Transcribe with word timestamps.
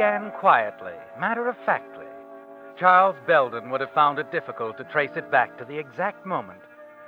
Began 0.00 0.30
quietly, 0.30 0.94
matter 1.18 1.46
of 1.46 1.54
factly. 1.66 2.06
Charles 2.78 3.16
Belden 3.26 3.68
would 3.68 3.82
have 3.82 3.92
found 3.92 4.18
it 4.18 4.32
difficult 4.32 4.78
to 4.78 4.84
trace 4.84 5.10
it 5.14 5.30
back 5.30 5.58
to 5.58 5.64
the 5.66 5.76
exact 5.76 6.24
moment 6.24 6.62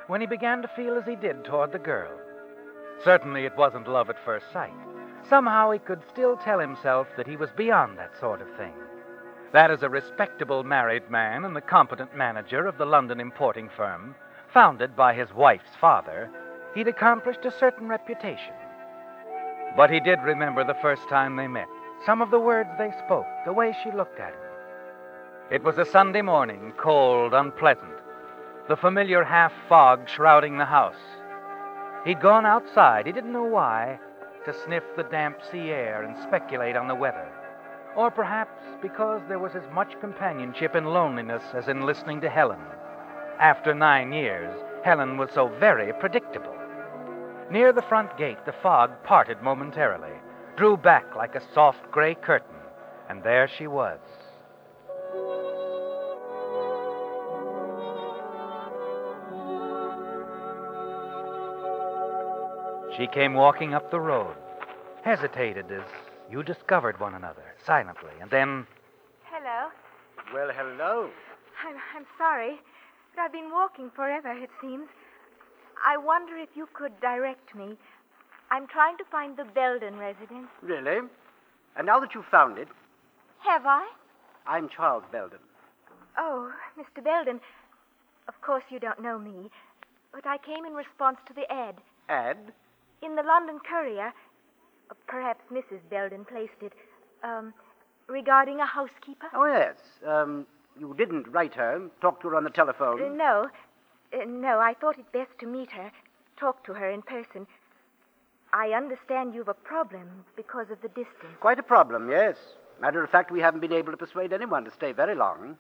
when 0.08 0.20
he 0.20 0.26
began 0.26 0.60
to 0.60 0.68
feel 0.76 0.96
as 0.96 1.06
he 1.06 1.16
did 1.16 1.42
toward 1.42 1.72
the 1.72 1.78
girl. 1.78 2.12
Certainly 3.02 3.46
it 3.46 3.56
wasn't 3.56 3.88
love 3.88 4.10
at 4.10 4.22
first 4.26 4.44
sight. 4.52 4.74
Somehow 5.26 5.70
he 5.70 5.78
could 5.78 6.02
still 6.12 6.36
tell 6.36 6.58
himself 6.58 7.06
that 7.16 7.26
he 7.26 7.34
was 7.34 7.48
beyond 7.56 7.96
that 7.96 8.12
sort 8.20 8.42
of 8.42 8.56
thing. 8.58 8.74
That 9.54 9.70
as 9.70 9.82
a 9.82 9.88
respectable 9.88 10.62
married 10.62 11.10
man 11.10 11.46
and 11.46 11.56
the 11.56 11.62
competent 11.62 12.14
manager 12.14 12.66
of 12.66 12.76
the 12.76 12.84
London 12.84 13.20
importing 13.20 13.70
firm, 13.74 14.14
founded 14.52 14.94
by 14.94 15.14
his 15.14 15.32
wife's 15.32 15.74
father, 15.80 16.30
he'd 16.74 16.88
accomplished 16.88 17.46
a 17.46 17.58
certain 17.58 17.88
reputation. 17.88 18.52
But 19.78 19.90
he 19.90 19.98
did 20.00 20.18
remember 20.22 20.62
the 20.62 20.82
first 20.82 21.08
time 21.08 21.36
they 21.36 21.48
met, 21.48 21.68
some 22.04 22.20
of 22.20 22.30
the 22.30 22.40
words 22.40 22.70
they 22.78 22.90
spoke, 23.04 23.26
the 23.44 23.52
way 23.52 23.74
she 23.82 23.92
looked 23.92 24.18
at 24.18 24.32
him. 24.32 24.40
It 25.50 25.62
was 25.62 25.78
a 25.78 25.84
Sunday 25.84 26.22
morning, 26.22 26.72
cold, 26.76 27.34
unpleasant, 27.34 27.92
the 28.68 28.76
familiar 28.76 29.22
half 29.22 29.52
fog 29.68 30.08
shrouding 30.08 30.58
the 30.58 30.64
house. 30.64 30.96
He'd 32.04 32.20
gone 32.20 32.46
outside, 32.46 33.06
he 33.06 33.12
didn't 33.12 33.32
know 33.32 33.44
why, 33.44 33.98
to 34.44 34.54
sniff 34.64 34.82
the 34.96 35.04
damp 35.04 35.38
sea 35.50 35.70
air 35.70 36.02
and 36.02 36.20
speculate 36.24 36.76
on 36.76 36.88
the 36.88 36.94
weather. 36.94 37.28
Or 37.94 38.10
perhaps 38.10 38.62
because 38.80 39.20
there 39.28 39.38
was 39.38 39.54
as 39.54 39.70
much 39.72 40.00
companionship 40.00 40.74
in 40.74 40.86
loneliness 40.86 41.42
as 41.54 41.68
in 41.68 41.86
listening 41.86 42.20
to 42.22 42.30
Helen. 42.30 42.60
After 43.38 43.74
nine 43.74 44.12
years, 44.12 44.52
Helen 44.84 45.18
was 45.18 45.30
so 45.32 45.48
very 45.60 45.92
predictable. 45.92 46.56
Near 47.50 47.72
the 47.72 47.82
front 47.82 48.16
gate, 48.16 48.44
the 48.46 48.54
fog 48.62 48.90
parted 49.04 49.42
momentarily, 49.42 50.14
drew 50.56 50.76
back 50.76 51.16
like 51.16 51.34
a 51.34 51.42
soft 51.54 51.90
gray 51.90 52.14
curtain, 52.14 52.56
and 53.08 53.22
there 53.22 53.48
she 53.58 53.66
was. 53.66 53.98
She 62.96 63.06
came 63.06 63.34
walking 63.34 63.72
up 63.72 63.90
the 63.90 64.00
road, 64.00 64.36
hesitated 65.02 65.72
as 65.72 65.82
you 66.30 66.42
discovered 66.42 67.00
one 67.00 67.14
another 67.14 67.54
silently, 67.64 68.12
and 68.20 68.30
then 68.30 68.66
Hello. 69.24 69.70
Well, 70.34 70.50
hello. 70.54 71.10
I'm, 71.66 71.76
I'm 71.96 72.06
sorry, 72.18 72.60
but 73.14 73.22
I've 73.22 73.32
been 73.32 73.50
walking 73.50 73.90
forever, 73.96 74.30
it 74.32 74.50
seems. 74.60 74.88
I 75.84 75.96
wonder 75.96 76.36
if 76.36 76.50
you 76.54 76.68
could 76.74 76.92
direct 77.00 77.54
me. 77.54 77.76
I'm 78.52 78.66
trying 78.66 78.98
to 78.98 79.04
find 79.10 79.34
the 79.38 79.44
Belden 79.44 79.96
residence. 79.96 80.48
Really? 80.60 80.98
And 81.74 81.86
now 81.86 81.98
that 82.00 82.14
you've 82.14 82.26
found 82.26 82.58
it, 82.58 82.68
Have 83.48 83.64
I? 83.64 83.88
I'm 84.46 84.68
Charles 84.68 85.04
Belden. 85.10 85.38
Oh, 86.18 86.52
Mr. 86.78 87.02
Belden. 87.02 87.40
Of 88.28 88.38
course 88.42 88.62
you 88.68 88.78
don't 88.78 89.00
know 89.00 89.18
me, 89.18 89.50
but 90.12 90.26
I 90.26 90.36
came 90.36 90.66
in 90.66 90.74
response 90.74 91.16
to 91.28 91.32
the 91.32 91.50
ad. 91.50 91.76
Ad? 92.10 92.36
In 93.00 93.16
the 93.16 93.22
London 93.22 93.58
Courier, 93.66 94.12
uh, 94.90 94.94
perhaps 95.08 95.40
Mrs. 95.50 95.80
Belden 95.88 96.26
placed 96.26 96.60
it, 96.60 96.74
um, 97.24 97.54
regarding 98.06 98.60
a 98.60 98.66
housekeeper. 98.66 99.28
Oh, 99.32 99.46
yes. 99.46 99.76
Um, 100.06 100.46
you 100.78 100.94
didn't 100.98 101.26
write 101.28 101.54
her, 101.54 101.88
talk 102.02 102.20
to 102.20 102.28
her 102.28 102.36
on 102.36 102.44
the 102.44 102.50
telephone. 102.50 103.02
Uh, 103.02 103.14
no. 103.14 103.48
Uh, 104.12 104.24
no, 104.26 104.58
I 104.58 104.74
thought 104.74 104.98
it 104.98 105.10
best 105.10 105.30
to 105.40 105.46
meet 105.46 105.70
her, 105.70 105.90
talk 106.36 106.64
to 106.66 106.74
her 106.74 106.90
in 106.90 107.00
person. 107.00 107.46
I 108.52 108.70
understand 108.72 109.34
you've 109.34 109.48
a 109.48 109.54
problem 109.54 110.08
because 110.36 110.70
of 110.70 110.80
the 110.82 110.88
distance. 110.88 111.36
Quite 111.40 111.58
a 111.58 111.62
problem, 111.62 112.10
yes. 112.10 112.36
Matter 112.80 113.02
of 113.02 113.10
fact, 113.10 113.30
we 113.30 113.40
haven't 113.40 113.60
been 113.60 113.72
able 113.72 113.92
to 113.92 113.96
persuade 113.96 114.32
anyone 114.32 114.64
to 114.64 114.70
stay 114.70 114.92
very 114.92 115.14
long. 115.14 115.56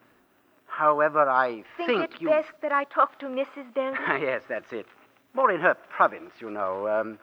However, 0.66 1.28
I 1.28 1.64
Think, 1.76 1.88
think 1.88 2.04
it's 2.12 2.20
you. 2.20 2.28
best 2.28 2.48
that 2.62 2.72
I 2.72 2.84
talk 2.84 3.18
to 3.20 3.26
Mrs. 3.26 3.72
Belden? 3.74 3.98
yes, 4.20 4.42
that's 4.48 4.72
it. 4.72 4.86
More 5.34 5.50
in 5.50 5.60
her 5.60 5.74
province, 5.74 6.32
you 6.40 6.50
know. 6.50 6.88
Um, 6.88 7.18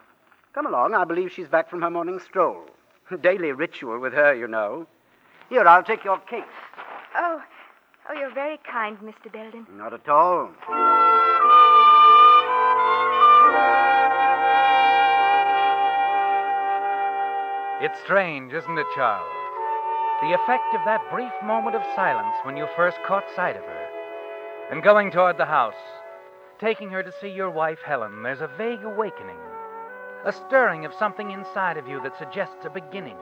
come 0.53 0.65
along. 0.65 0.93
I 0.95 1.03
believe 1.03 1.31
she's 1.31 1.47
back 1.47 1.69
from 1.69 1.81
her 1.81 1.89
morning 1.91 2.19
stroll. 2.19 2.65
Daily 3.21 3.51
ritual 3.51 3.99
with 3.99 4.13
her, 4.13 4.33
you 4.33 4.47
know. 4.47 4.87
Here, 5.49 5.67
I'll 5.67 5.83
take 5.83 6.03
your 6.03 6.19
case. 6.19 6.43
oh, 7.15 7.41
oh, 8.09 8.13
you're 8.13 8.33
very 8.33 8.59
kind, 8.71 8.97
Mr. 8.99 9.31
Belden. 9.31 9.65
Not 9.75 9.93
at 9.93 10.07
all. 10.07 10.51
It's 17.81 17.97
strange, 18.01 18.51
isn't 18.51 18.77
it, 18.77 18.87
Charles? 18.93 19.31
The 20.21 20.33
effect 20.33 20.75
of 20.75 20.81
that 20.83 21.09
brief 21.09 21.31
moment 21.45 21.77
of 21.77 21.95
silence 21.95 22.35
when 22.43 22.57
you 22.57 22.67
first 22.75 22.97
caught 23.07 23.23
sight 23.37 23.55
of 23.55 23.63
her. 23.63 23.87
And 24.69 24.83
going 24.83 25.11
toward 25.11 25.37
the 25.37 25.45
house, 25.45 25.79
taking 26.59 26.89
her 26.89 27.01
to 27.01 27.13
see 27.21 27.29
your 27.29 27.49
wife, 27.49 27.79
Helen, 27.85 28.21
there's 28.21 28.41
a 28.41 28.51
vague 28.57 28.83
awakening, 28.83 29.39
a 30.25 30.33
stirring 30.33 30.83
of 30.83 30.93
something 30.99 31.31
inside 31.31 31.77
of 31.77 31.87
you 31.87 32.01
that 32.03 32.17
suggests 32.17 32.65
a 32.65 32.69
beginning 32.69 33.15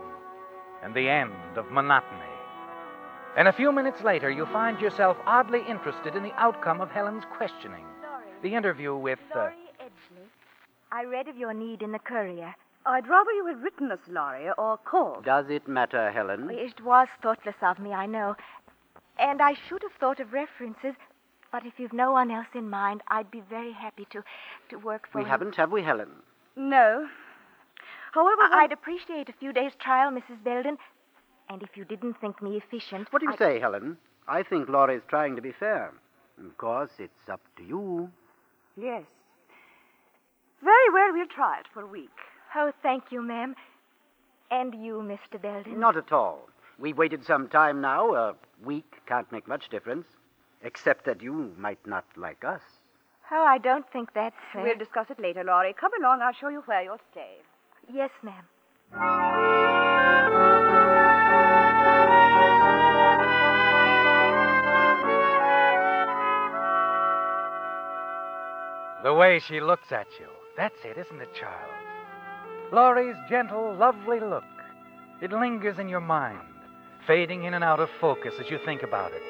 and 0.83 0.91
the 0.95 1.07
end 1.07 1.55
of 1.55 1.69
monotony. 1.69 2.33
And 3.37 3.47
a 3.47 3.53
few 3.53 3.71
minutes 3.71 4.01
later, 4.01 4.31
you 4.31 4.47
find 4.47 4.81
yourself 4.81 5.17
oddly 5.27 5.61
interested 5.69 6.15
in 6.15 6.23
the 6.23 6.33
outcome 6.33 6.81
of 6.81 6.89
Helen's 6.89 7.25
questioning. 7.37 7.85
The 8.41 8.55
interview 8.55 8.95
with. 8.95 9.19
Uh, 9.35 9.37
Laurie 9.37 9.55
Edgley. 9.79 10.25
I 10.91 11.03
read 11.03 11.27
of 11.27 11.37
your 11.37 11.53
need 11.53 11.83
in 11.83 11.91
the 11.91 11.99
Courier. 11.99 12.55
I'd 12.87 13.07
rather 13.07 13.31
you 13.31 13.45
had 13.47 13.61
written 13.61 13.91
us, 13.91 13.99
Laurie, 14.07 14.49
or 14.57 14.77
called. 14.77 15.25
Does 15.25 15.45
it 15.49 15.67
matter, 15.67 16.11
Helen? 16.11 16.49
It 16.49 16.81
was 16.83 17.07
thoughtless 17.21 17.55
of 17.61 17.79
me, 17.79 17.91
I 17.93 18.05
know. 18.05 18.35
And 19.19 19.41
I 19.41 19.55
should 19.67 19.81
have 19.83 19.91
thought 19.99 20.19
of 20.19 20.31
references, 20.31 20.95
but 21.51 21.65
if 21.65 21.73
you've 21.77 21.93
no 21.93 22.11
one 22.11 22.31
else 22.31 22.47
in 22.53 22.69
mind, 22.69 23.01
I'd 23.09 23.29
be 23.31 23.41
very 23.49 23.71
happy 23.73 24.07
to, 24.11 24.23
to 24.69 24.77
work 24.77 25.07
for 25.11 25.19
you. 25.19 25.23
We 25.23 25.27
you. 25.27 25.31
haven't, 25.31 25.55
have 25.55 25.71
we, 25.71 25.81
Helen? 25.83 26.09
No. 26.55 27.07
However, 28.13 28.41
I- 28.43 28.63
I'd 28.63 28.71
appreciate 28.71 29.27
a 29.29 29.33
few 29.33 29.51
days' 29.51 29.73
trial, 29.79 30.11
Mrs. 30.11 30.43
Belden. 30.43 30.77
And 31.49 31.63
if 31.63 31.75
you 31.75 31.85
didn't 31.85 32.19
think 32.21 32.41
me 32.41 32.57
efficient. 32.57 33.11
What 33.11 33.19
do 33.21 33.25
you 33.27 33.33
I- 33.33 33.37
say, 33.37 33.59
Helen? 33.59 33.97
I 34.27 34.43
think 34.43 34.69
Laurie's 34.69 35.01
trying 35.07 35.35
to 35.35 35.41
be 35.41 35.51
fair. 35.51 35.93
Of 36.43 36.57
course, 36.57 36.91
it's 36.99 37.29
up 37.31 37.41
to 37.57 37.63
you. 37.63 38.11
Yes. 38.75 39.03
Very 40.61 40.89
well, 40.93 41.13
we'll 41.13 41.27
try 41.27 41.59
it 41.59 41.65
for 41.73 41.81
a 41.81 41.87
week. 41.87 42.09
Oh, 42.55 42.71
thank 42.81 43.11
you, 43.11 43.21
ma'am. 43.21 43.55
And 44.49 44.73
you, 44.73 44.95
Mr. 44.95 45.41
Belden. 45.41 45.79
Not 45.79 45.97
at 45.97 46.11
all. 46.11 46.47
We've 46.79 46.97
waited 46.97 47.25
some 47.25 47.47
time 47.47 47.81
now. 47.81 48.13
A 48.13 48.35
week 48.63 49.01
can't 49.05 49.31
make 49.31 49.47
much 49.47 49.69
difference. 49.69 50.07
Except 50.63 51.05
that 51.05 51.21
you 51.21 51.53
might 51.57 51.85
not 51.85 52.05
like 52.15 52.43
us. 52.43 52.61
Oh, 53.31 53.45
I 53.45 53.57
don't 53.57 53.85
think 53.91 54.13
that's. 54.13 54.35
Uh... 54.55 54.61
We'll 54.63 54.77
discuss 54.77 55.07
it 55.09 55.19
later, 55.19 55.43
Laurie. 55.43 55.75
Come 55.79 55.91
along, 55.99 56.21
I'll 56.21 56.33
show 56.33 56.49
you 56.49 56.63
where 56.65 56.81
you'll 56.81 56.97
stay. 57.11 57.35
Yes, 57.93 58.09
ma'am. 58.23 58.43
The 69.03 69.13
way 69.13 69.39
she 69.39 69.61
looks 69.61 69.91
at 69.91 70.07
you. 70.19 70.27
That's 70.57 70.83
it, 70.83 70.97
isn't 70.97 71.21
it, 71.21 71.33
Charles? 71.33 71.76
Laurie's 72.71 73.15
gentle, 73.29 73.75
lovely 73.75 74.19
look. 74.19 74.43
It 75.21 75.31
lingers 75.31 75.79
in 75.79 75.87
your 75.87 76.01
mind, 76.01 76.39
fading 77.05 77.45
in 77.45 77.53
and 77.53 77.63
out 77.63 77.79
of 77.79 77.89
focus 78.01 78.35
as 78.39 78.49
you 78.49 78.59
think 78.65 78.83
about 78.83 79.13
it 79.13 79.21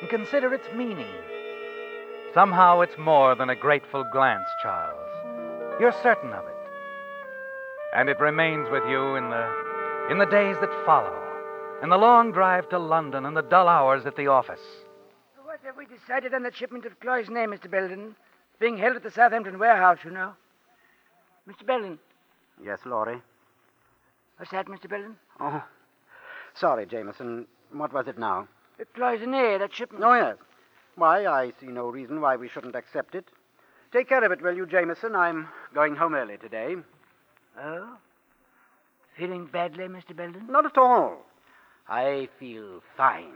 and 0.00 0.08
consider 0.08 0.52
its 0.54 0.66
meaning. 0.74 1.06
Somehow 2.34 2.80
it's 2.80 2.98
more 2.98 3.34
than 3.34 3.50
a 3.50 3.56
grateful 3.56 4.04
glance, 4.12 4.48
Charles. 4.62 5.80
You're 5.80 5.94
certain 6.02 6.32
of 6.32 6.44
it. 6.46 6.54
And 7.94 8.08
it 8.08 8.20
remains 8.20 8.68
with 8.70 8.84
you 8.88 9.16
in 9.16 9.30
the 9.30 9.66
in 10.10 10.18
the 10.18 10.26
days 10.26 10.56
that 10.60 10.86
follow, 10.86 11.20
in 11.82 11.88
the 11.88 11.96
long 11.96 12.30
drive 12.30 12.68
to 12.68 12.78
London 12.78 13.26
and 13.26 13.36
the 13.36 13.42
dull 13.42 13.68
hours 13.68 14.06
at 14.06 14.16
the 14.16 14.28
office. 14.28 14.60
What 15.42 15.58
have 15.64 15.76
we 15.76 15.86
decided 15.86 16.32
on 16.32 16.44
the 16.44 16.52
shipment 16.52 16.84
of 16.84 17.00
Cloisonne, 17.00 17.48
Mr. 17.48 17.70
Belden? 17.70 18.14
Being 18.60 18.78
held 18.78 18.96
at 18.96 19.02
the 19.02 19.10
Southampton 19.10 19.58
warehouse, 19.58 19.98
you 20.04 20.10
know. 20.10 20.34
Mr. 21.48 21.66
Belden. 21.66 21.98
Yes, 22.62 22.80
Laurie? 22.84 23.20
What's 24.38 24.52
that, 24.52 24.66
Mr. 24.66 24.88
Belden? 24.88 25.16
Oh, 25.40 25.62
sorry, 26.54 26.86
Jameson. 26.86 27.46
What 27.72 27.92
was 27.92 28.06
it 28.06 28.18
now? 28.18 28.48
It 28.78 28.92
The 28.94 29.00
Cloisonne, 29.00 29.58
that 29.58 29.74
shipment. 29.74 30.04
Oh, 30.04 30.14
yes. 30.14 30.36
Why, 30.96 31.26
I 31.26 31.52
see 31.60 31.66
no 31.66 31.88
reason 31.88 32.20
why 32.20 32.36
we 32.36 32.48
shouldn't 32.48 32.74
accept 32.74 33.14
it. 33.14 33.26
Take 33.92 34.08
care 34.08 34.24
of 34.24 34.32
it, 34.32 34.42
will 34.42 34.56
you, 34.56 34.66
Jameson? 34.66 35.14
I'm 35.14 35.48
going 35.74 35.96
home 35.96 36.14
early 36.14 36.36
today. 36.38 36.76
Oh? 37.58 37.96
Feeling 39.16 39.46
badly, 39.46 39.84
Mr. 39.84 40.14
Belden? 40.14 40.46
Not 40.48 40.66
at 40.66 40.76
all. 40.76 41.24
I 41.88 42.28
feel 42.38 42.82
fine. 42.96 43.32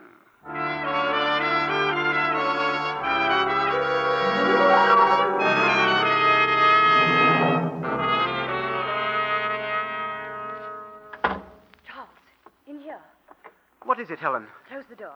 Is 14.00 14.11
it, 14.11 14.19
Helen? 14.19 14.47
Close 14.69 14.85
the 14.88 14.97
door. 14.97 15.14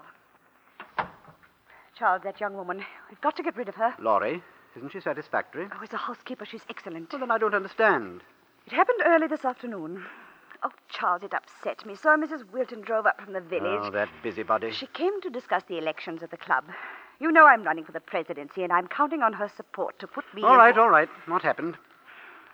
Charles, 1.99 2.23
that 2.25 2.41
young 2.41 2.55
woman, 2.55 2.85
we've 3.09 3.21
got 3.21 3.37
to 3.37 3.43
get 3.43 3.57
rid 3.57 3.69
of 3.69 3.77
her. 3.77 3.95
Laurie, 3.99 4.43
isn't 4.77 4.93
she 4.93 5.01
satisfactory? 5.01 5.69
Oh, 5.73 5.83
as 5.83 5.93
a 5.93 5.97
housekeeper, 5.97 6.45
she's 6.45 6.65
excellent. 6.69 7.13
Well, 7.13 7.21
then 7.21 7.31
I 7.31 7.39
don't 7.39 7.55
understand. 7.55 8.21
It 8.67 8.73
happened 8.73 9.01
early 9.07 9.27
this 9.29 9.45
afternoon. 9.45 10.05
Oh, 10.65 10.71
Charles, 10.89 11.23
it 11.23 11.35
upset 11.35 11.85
me. 11.87 11.95
So 11.95 12.11
Mrs. 12.17 12.51
Wilton 12.53 12.81
drove 12.81 13.07
up 13.07 13.21
from 13.21 13.33
the 13.33 13.41
village. 13.41 13.81
Oh, 13.83 13.91
that 13.91 14.09
busybody. 14.23 14.73
She 14.73 14.87
came 14.89 15.21
to 15.23 15.31
discuss 15.31 15.63
the 15.69 15.79
elections 15.79 16.23
at 16.23 16.31
the 16.31 16.37
club. 16.37 16.65
You 17.21 17.31
know 17.31 17.47
I'm 17.47 17.63
running 17.63 17.85
for 17.85 17.93
the 17.93 18.01
presidency, 18.01 18.65
and 18.65 18.73
I'm 18.73 18.89
counting 18.89 19.23
on 19.23 19.35
her 19.35 19.51
support 19.57 19.99
to 20.01 20.07
put 20.07 20.25
me. 20.35 20.43
All 20.43 20.57
right, 20.57 20.77
all 20.77 20.91
right. 20.91 21.09
What 21.27 21.43
happened? 21.43 21.77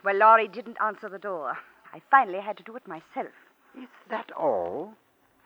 Well, 0.05 0.17
Laurie 0.17 0.49
didn't 0.49 0.77
answer 0.85 1.09
the 1.09 1.19
door. 1.19 1.57
I 1.95 2.01
finally 2.11 2.41
had 2.41 2.57
to 2.59 2.63
do 2.63 2.77
it 2.77 2.87
myself. 2.87 3.33
Is 3.81 3.89
that 4.11 4.31
all? 4.33 4.95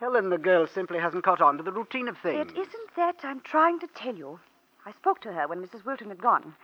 Helen, 0.00 0.30
the 0.30 0.38
girl 0.38 0.66
simply 0.66 0.98
hasn't 0.98 1.24
caught 1.24 1.40
on 1.40 1.56
to 1.56 1.62
the 1.62 1.72
routine 1.72 2.08
of 2.08 2.18
things. 2.18 2.50
It 2.50 2.58
isn't 2.58 2.96
that 2.96 3.16
I'm 3.22 3.40
trying 3.40 3.78
to 3.80 3.86
tell 3.86 4.14
you. 4.14 4.40
I 4.84 4.92
spoke 4.92 5.20
to 5.20 5.32
her 5.32 5.46
when 5.48 5.64
Mrs. 5.64 5.84
Wilton 5.84 6.08
had 6.08 6.20
gone. 6.20 6.54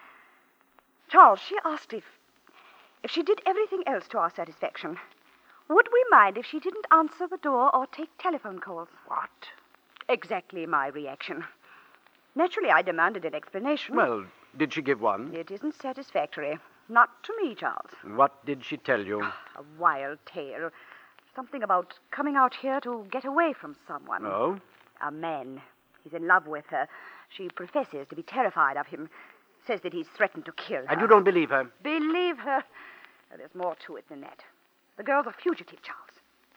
Charles, 1.09 1.41
she 1.41 1.57
asked 1.65 1.93
if 1.93 2.05
if 3.03 3.11
she 3.11 3.23
did 3.23 3.41
everything 3.47 3.83
else 3.87 4.07
to 4.09 4.19
our 4.19 4.31
satisfaction. 4.31 4.99
Would 5.69 5.89
we 5.93 6.05
mind 6.11 6.37
if 6.37 6.45
she 6.45 6.61
didn't 6.61 6.87
answer 6.93 7.27
the 7.27 7.39
door 7.39 7.75
or 7.75 7.87
take 7.87 8.11
telephone 8.19 8.59
calls? 8.59 8.89
What? 9.07 9.31
Exactly 10.09 10.67
my 10.67 10.89
reaction. 10.89 11.45
Naturally, 12.35 12.71
I 12.71 12.83
demanded 12.83 13.25
an 13.25 13.35
explanation. 13.35 13.97
Well, 13.97 14.27
did 14.57 14.75
she 14.75 14.83
give 14.83 15.01
one? 15.01 15.33
it 15.35 15.51
isn't 15.51 15.81
satisfactory. 15.81 16.59
Not 16.89 17.23
to 17.23 17.33
me, 17.41 17.55
Charles. 17.55 17.91
What 18.03 18.45
did 18.45 18.65
she 18.65 18.77
tell 18.77 19.01
you? 19.01 19.21
Ah, 19.23 19.37
a 19.57 19.63
wild 19.79 20.19
tale. 20.27 20.71
Something 21.35 21.63
about 21.63 21.95
coming 22.11 22.37
out 22.37 22.55
here 22.55 22.81
to 22.81 23.07
get 23.11 23.25
away 23.25 23.53
from 23.59 23.77
someone. 23.87 24.27
Oh? 24.27 24.59
A 25.07 25.11
man. 25.11 25.61
He's 26.03 26.13
in 26.13 26.27
love 26.27 26.47
with 26.47 26.67
her. 26.71 26.89
She 27.29 27.49
professes 27.49 28.07
to 28.09 28.17
be 28.17 28.23
terrified 28.23 28.77
of 28.77 28.87
him. 28.87 29.09
Says 29.67 29.81
that 29.83 29.93
he's 29.93 30.09
threatened 30.17 30.47
to 30.47 30.53
kill 30.53 30.83
her. 30.87 30.91
And 30.91 31.01
you 31.01 31.07
don't 31.07 31.25
believe 31.25 31.51
her? 31.51 31.71
Believe 31.83 32.39
her. 32.39 32.65
There's 33.37 33.55
more 33.55 33.77
to 33.87 33.97
it 33.97 34.09
than 34.09 34.21
that. 34.23 34.43
The 34.97 35.05
girl's 35.05 35.27
a 35.27 35.33
fugitive, 35.33 35.83
Charles. 35.83 36.11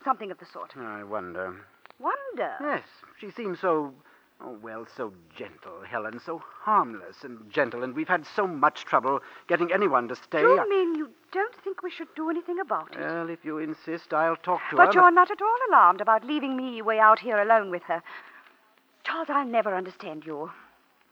Something 0.04 0.32
of 0.32 0.40
the 0.40 0.46
sort. 0.52 0.76
I 0.76 1.04
wonder. 1.04 1.56
Wonder. 2.00 2.56
Yes, 2.60 2.84
she 3.20 3.32
seems 3.32 3.60
so, 3.60 3.94
oh, 4.44 4.58
well, 4.62 4.86
so 4.96 5.14
gentle, 5.36 5.82
Helen, 5.88 6.20
so 6.20 6.42
harmless 6.62 7.24
and 7.24 7.50
gentle, 7.50 7.84
and 7.84 7.96
we've 7.96 8.08
had 8.08 8.26
so 8.36 8.46
much 8.46 8.86
trouble 8.86 9.20
getting 9.48 9.72
anyone 9.72 10.08
to 10.10 10.16
stay. 10.16 10.42
Do 10.42 10.48
you 10.48 10.70
mean 10.70 10.96
you 10.96 11.10
don't 11.32 11.56
think 11.64 11.82
we 11.82 11.90
should 11.90 12.14
do 12.16 12.30
anything 12.30 12.60
about 12.60 12.94
it? 12.94 13.00
Well, 13.00 13.30
if 13.30 13.44
you 13.44 13.58
insist, 13.58 14.14
I'll 14.14 14.36
talk 14.36 14.62
to 14.70 14.76
but 14.76 14.82
her. 14.82 14.86
But 14.88 14.96
you're 14.96 15.12
not 15.12 15.32
at 15.32 15.42
all 15.42 15.58
alarmed 15.70 16.02
about 16.02 16.26
leaving 16.26 16.56
me 16.56 16.82
way 16.82 17.00
out 17.00 17.20
here 17.20 17.42
alone 17.42 17.72
with 17.72 17.84
her. 17.84 18.02
Charles, 19.04 19.30
I'll 19.30 19.46
never 19.46 19.76
understand 19.76 20.26
you. 20.26 20.52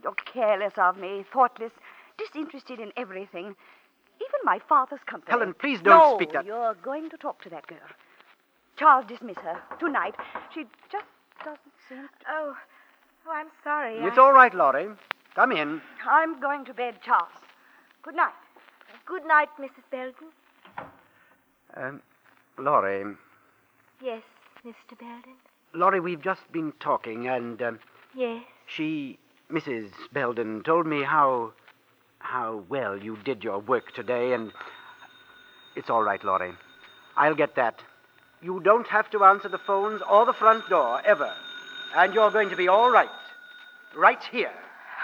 You're 0.04 0.14
careless 0.14 0.74
of 0.78 0.98
me, 0.98 1.26
thoughtless, 1.32 1.72
disinterested 2.18 2.80
in 2.80 2.92
everything. 2.98 3.56
Even 4.22 4.40
my 4.44 4.60
father's 4.70 5.00
company. 5.06 5.32
Helen, 5.32 5.54
please 5.54 5.82
don't 5.82 6.00
no, 6.00 6.16
speak 6.18 6.32
that- 6.34 6.46
You're 6.46 6.76
going 6.76 7.10
to 7.10 7.18
talk 7.18 7.42
to 7.44 7.50
that 7.50 7.68
girl. 7.68 7.80
Charles, 8.78 9.06
dismiss 9.08 9.38
her. 9.38 9.62
Tonight. 9.80 10.16
She 10.54 10.66
just 10.92 11.06
doesn't 11.44 11.60
seem. 11.88 12.10
Oh, 12.30 12.56
oh, 13.28 13.32
I'm 13.32 13.48
sorry. 13.64 13.96
It's 13.98 14.18
I- 14.18 14.22
all 14.22 14.34
right, 14.34 14.54
Laurie. 14.54 14.88
Come 15.36 15.52
in. 15.54 15.82
I'm 16.10 16.40
going 16.42 16.66
to 16.66 16.74
bed, 16.74 16.96
Charles. 17.04 17.30
Good 18.04 18.16
night. 18.16 18.34
Good 19.06 19.26
night, 19.26 19.50
Mrs. 19.60 19.84
Belden. 19.90 20.28
Um, 21.76 22.02
Laurie, 22.58 23.16
Yes, 24.04 24.24
Mr. 24.66 24.98
Belden. 25.00 25.36
Laurie, 25.74 26.00
we've 26.00 26.22
just 26.22 26.52
been 26.52 26.74
talking, 26.80 27.28
and 27.30 27.62
um, 27.62 27.80
Yes. 28.16 28.44
she, 28.66 29.18
Mrs. 29.50 29.92
Belden, 30.12 30.64
told 30.64 30.86
me 30.86 31.04
how, 31.04 31.54
how 32.20 32.64
well 32.68 32.98
you 33.02 33.18
did 33.24 33.44
your 33.44 33.60
work 33.60 33.94
today, 33.94 34.34
and 34.34 34.52
it's 35.76 35.90
all 35.90 36.04
right, 36.04 36.22
Laurie. 36.24 36.54
I'll 37.16 37.36
get 37.36 37.56
that. 37.56 37.82
You 38.42 38.60
don't 38.60 38.88
have 38.88 39.10
to 39.12 39.24
answer 39.24 39.48
the 39.50 39.60
phones 39.60 40.02
or 40.10 40.26
the 40.26 40.34
front 40.34 40.68
door 40.68 41.02
ever, 41.06 41.32
and 41.96 42.14
you're 42.14 42.32
going 42.32 42.50
to 42.50 42.56
be 42.56 42.68
all 42.68 42.90
right, 42.92 43.10
right 43.96 44.24
here. 44.32 44.52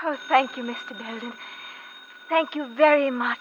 Oh, 0.03 0.17
thank 0.29 0.57
you, 0.57 0.63
Mr. 0.63 0.97
Belden. 0.97 1.33
Thank 2.29 2.55
you 2.55 2.67
very 2.75 3.09
much. 3.09 3.39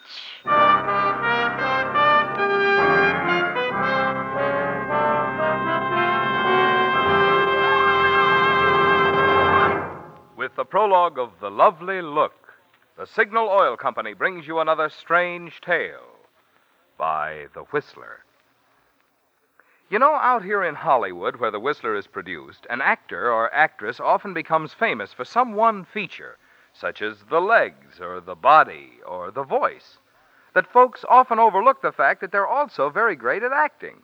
With 10.36 10.54
the 10.54 10.64
prologue 10.64 11.18
of 11.18 11.32
The 11.40 11.50
Lovely 11.50 12.00
Look, 12.00 12.32
the 12.96 13.06
Signal 13.06 13.48
Oil 13.48 13.76
Company 13.76 14.14
brings 14.14 14.46
you 14.46 14.60
another 14.60 14.88
strange 14.88 15.60
tale 15.60 16.16
by 16.96 17.46
The 17.54 17.62
Whistler. 17.62 18.25
You 19.88 20.00
know, 20.00 20.16
out 20.16 20.42
here 20.42 20.64
in 20.64 20.74
Hollywood, 20.74 21.36
where 21.36 21.52
The 21.52 21.60
Whistler 21.60 21.94
is 21.94 22.08
produced, 22.08 22.66
an 22.68 22.82
actor 22.82 23.30
or 23.30 23.54
actress 23.54 24.00
often 24.00 24.34
becomes 24.34 24.74
famous 24.74 25.12
for 25.12 25.24
some 25.24 25.54
one 25.54 25.84
feature, 25.84 26.38
such 26.72 27.00
as 27.00 27.22
the 27.30 27.40
legs, 27.40 28.00
or 28.00 28.20
the 28.20 28.34
body, 28.34 28.98
or 29.06 29.30
the 29.30 29.44
voice, 29.44 29.98
that 30.54 30.66
folks 30.66 31.04
often 31.08 31.38
overlook 31.38 31.82
the 31.82 31.92
fact 31.92 32.20
that 32.20 32.32
they're 32.32 32.48
also 32.48 32.90
very 32.90 33.14
great 33.14 33.44
at 33.44 33.52
acting. 33.52 34.02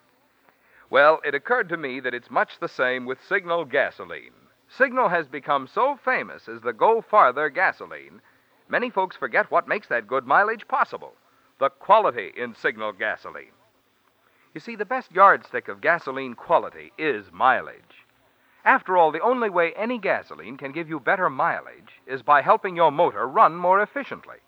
Well, 0.88 1.20
it 1.24 1.34
occurred 1.34 1.68
to 1.70 1.76
me 1.76 1.98
that 1.98 2.14
it's 2.14 2.30
much 2.30 2.60
the 2.60 2.68
same 2.68 3.04
with 3.04 3.20
Signal 3.24 3.64
gasoline. 3.64 4.34
Signal 4.68 5.08
has 5.08 5.26
become 5.26 5.66
so 5.66 5.96
famous 5.96 6.48
as 6.48 6.60
the 6.60 6.72
Go 6.72 7.00
Farther 7.00 7.50
gasoline, 7.50 8.20
many 8.68 8.88
folks 8.88 9.16
forget 9.16 9.50
what 9.50 9.66
makes 9.66 9.88
that 9.88 10.06
good 10.06 10.26
mileage 10.28 10.68
possible 10.68 11.14
the 11.58 11.70
quality 11.70 12.32
in 12.36 12.54
Signal 12.54 12.92
gasoline. 12.92 13.52
You 14.54 14.60
see, 14.60 14.76
the 14.76 14.84
best 14.84 15.12
yardstick 15.12 15.68
of 15.68 15.80
gasoline 15.80 16.34
quality 16.34 16.92
is 16.98 17.32
mileage. 17.32 18.04
After 18.64 18.96
all, 18.96 19.10
the 19.10 19.20
only 19.20 19.50
way 19.50 19.72
any 19.72 19.98
gasoline 19.98 20.56
can 20.56 20.72
give 20.72 20.88
you 20.88 21.00
better 21.00 21.28
mileage 21.30 22.00
is 22.06 22.22
by 22.22 22.42
helping 22.42 22.76
your 22.76 22.92
motor 22.92 23.26
run 23.26 23.56
more 23.56 23.80
efficiently. 23.82 24.38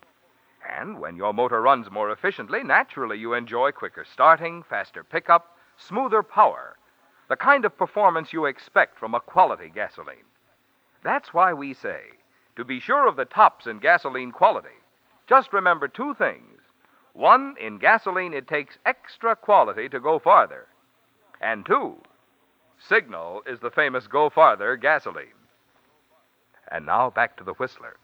And 0.67 0.99
when 0.99 1.15
your 1.15 1.33
motor 1.33 1.61
runs 1.61 1.91
more 1.91 2.11
efficiently, 2.11 2.63
naturally 2.63 3.17
you 3.17 3.33
enjoy 3.33 3.71
quicker 3.71 4.05
starting, 4.05 4.63
faster 4.63 5.03
pickup, 5.03 5.57
smoother 5.77 6.23
power, 6.23 6.77
the 7.27 7.35
kind 7.35 7.65
of 7.65 7.77
performance 7.77 8.31
you 8.31 8.45
expect 8.45 8.97
from 8.97 9.13
a 9.15 9.19
quality 9.19 9.69
gasoline. 9.73 10.25
That's 11.03 11.33
why 11.33 11.53
we 11.53 11.73
say 11.73 12.01
to 12.55 12.63
be 12.63 12.79
sure 12.79 13.07
of 13.07 13.15
the 13.15 13.25
tops 13.25 13.67
in 13.67 13.79
gasoline 13.79 14.31
quality, 14.31 14.69
just 15.27 15.51
remember 15.51 15.87
two 15.87 16.13
things. 16.13 16.54
One, 17.15 17.55
in 17.57 17.79
gasoline, 17.79 18.33
it 18.33 18.45
takes 18.45 18.77
extra 18.85 19.37
quality 19.37 19.87
to 19.87 20.01
go 20.01 20.19
farther. 20.19 20.67
And 21.39 21.65
two, 21.65 22.01
Signal 22.77 23.41
is 23.47 23.59
the 23.61 23.71
famous 23.71 24.05
Go 24.05 24.29
Farther 24.29 24.75
gasoline. 24.75 25.39
And 26.69 26.85
now 26.85 27.09
back 27.09 27.37
to 27.37 27.43
the 27.45 27.53
Whistler. 27.53 27.95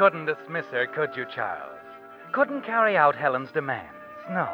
Couldn't 0.00 0.24
dismiss 0.24 0.64
her, 0.68 0.86
could 0.86 1.14
you, 1.14 1.26
Charles? 1.26 1.78
Couldn't 2.32 2.62
carry 2.62 2.96
out 2.96 3.14
Helen's 3.14 3.52
demands. 3.52 3.92
No. 4.30 4.48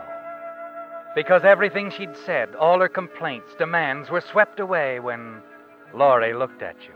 Because 1.14 1.44
everything 1.44 1.88
she'd 1.88 2.16
said, 2.16 2.56
all 2.56 2.80
her 2.80 2.88
complaints, 2.88 3.54
demands, 3.56 4.10
were 4.10 4.20
swept 4.20 4.58
away 4.58 4.98
when 4.98 5.40
Laurie 5.94 6.34
looked 6.34 6.62
at 6.62 6.82
you. 6.82 6.94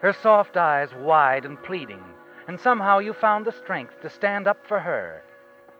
Her 0.00 0.14
soft 0.14 0.56
eyes 0.56 0.88
wide 1.00 1.44
and 1.44 1.62
pleading, 1.62 2.02
and 2.48 2.58
somehow 2.58 2.98
you 2.98 3.12
found 3.12 3.44
the 3.44 3.52
strength 3.52 4.00
to 4.00 4.08
stand 4.08 4.46
up 4.46 4.66
for 4.66 4.80
her, 4.80 5.22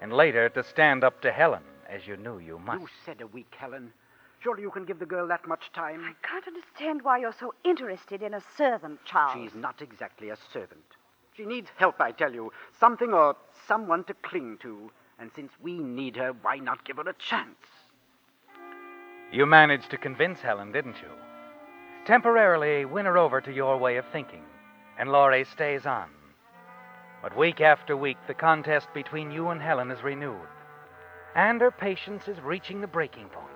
and 0.02 0.12
later 0.12 0.50
to 0.50 0.62
stand 0.62 1.02
up 1.02 1.22
to 1.22 1.32
Helen, 1.32 1.62
as 1.88 2.06
you 2.06 2.18
knew 2.18 2.38
you 2.38 2.58
must. 2.58 2.82
You 2.82 2.88
said 3.06 3.22
a 3.22 3.26
week, 3.26 3.54
Helen. 3.56 3.90
Surely 4.40 4.60
you 4.60 4.70
can 4.70 4.84
give 4.84 4.98
the 4.98 5.06
girl 5.06 5.26
that 5.28 5.48
much 5.48 5.72
time. 5.74 6.04
I 6.04 6.12
can't 6.28 6.46
understand 6.46 7.00
why 7.00 7.20
you're 7.20 7.34
so 7.40 7.54
interested 7.64 8.20
in 8.20 8.34
a 8.34 8.42
servant, 8.58 9.00
Charles. 9.06 9.32
She's 9.32 9.58
not 9.58 9.80
exactly 9.80 10.28
a 10.28 10.36
servant. 10.52 10.95
She 11.36 11.44
needs 11.44 11.68
help, 11.76 12.00
I 12.00 12.12
tell 12.12 12.32
you. 12.32 12.52
Something 12.80 13.12
or 13.12 13.36
someone 13.66 14.04
to 14.04 14.14
cling 14.14 14.58
to. 14.62 14.90
And 15.18 15.30
since 15.34 15.52
we 15.60 15.78
need 15.78 16.16
her, 16.16 16.32
why 16.42 16.56
not 16.56 16.84
give 16.84 16.96
her 16.96 17.08
a 17.08 17.14
chance? 17.14 17.56
You 19.32 19.44
managed 19.44 19.90
to 19.90 19.98
convince 19.98 20.40
Helen, 20.40 20.72
didn't 20.72 20.96
you? 21.02 21.10
Temporarily 22.06 22.84
win 22.84 23.06
her 23.06 23.18
over 23.18 23.40
to 23.40 23.52
your 23.52 23.76
way 23.76 23.96
of 23.96 24.04
thinking, 24.12 24.44
and 24.98 25.10
Laurie 25.10 25.44
stays 25.44 25.84
on. 25.84 26.08
But 27.22 27.36
week 27.36 27.60
after 27.60 27.96
week, 27.96 28.18
the 28.28 28.34
contest 28.34 28.86
between 28.94 29.32
you 29.32 29.48
and 29.48 29.60
Helen 29.60 29.90
is 29.90 30.02
renewed, 30.02 30.48
and 31.34 31.60
her 31.60 31.72
patience 31.72 32.28
is 32.28 32.40
reaching 32.40 32.80
the 32.80 32.86
breaking 32.86 33.28
point. 33.30 33.48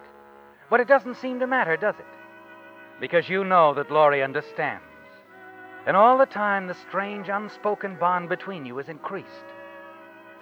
But 0.69 0.81
it 0.81 0.89
doesn't 0.89 1.19
seem 1.19 1.39
to 1.39 1.47
matter, 1.47 1.77
does 1.77 1.95
it? 1.99 3.01
Because 3.01 3.29
you 3.29 3.45
know 3.45 3.73
that 3.75 3.93
Laurie 3.93 4.25
understands. 4.25 4.90
And 5.87 5.97
all 5.97 6.19
the 6.19 6.27
time, 6.27 6.67
the 6.67 6.75
strange, 6.75 7.29
unspoken 7.29 7.97
bond 7.97 8.29
between 8.29 8.67
you 8.67 8.79
is 8.79 8.89
increased. 8.89 9.29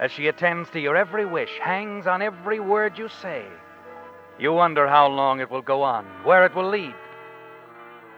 As 0.01 0.11
she 0.11 0.29
attends 0.29 0.71
to 0.71 0.81
your 0.81 0.97
every 0.97 1.25
wish, 1.25 1.59
hangs 1.63 2.07
on 2.07 2.23
every 2.23 2.61
word 2.61 2.99
you 2.99 3.09
say, 3.09 3.45
you 4.39 4.53
wonder 4.53 4.87
how 4.87 5.09
long 5.09 5.41
it 5.41 5.51
will 5.51 5.63
go 5.63 5.83
on, 5.83 6.07
where 6.23 6.47
it 6.47 6.55
will 6.55 6.69
lead. 6.69 6.95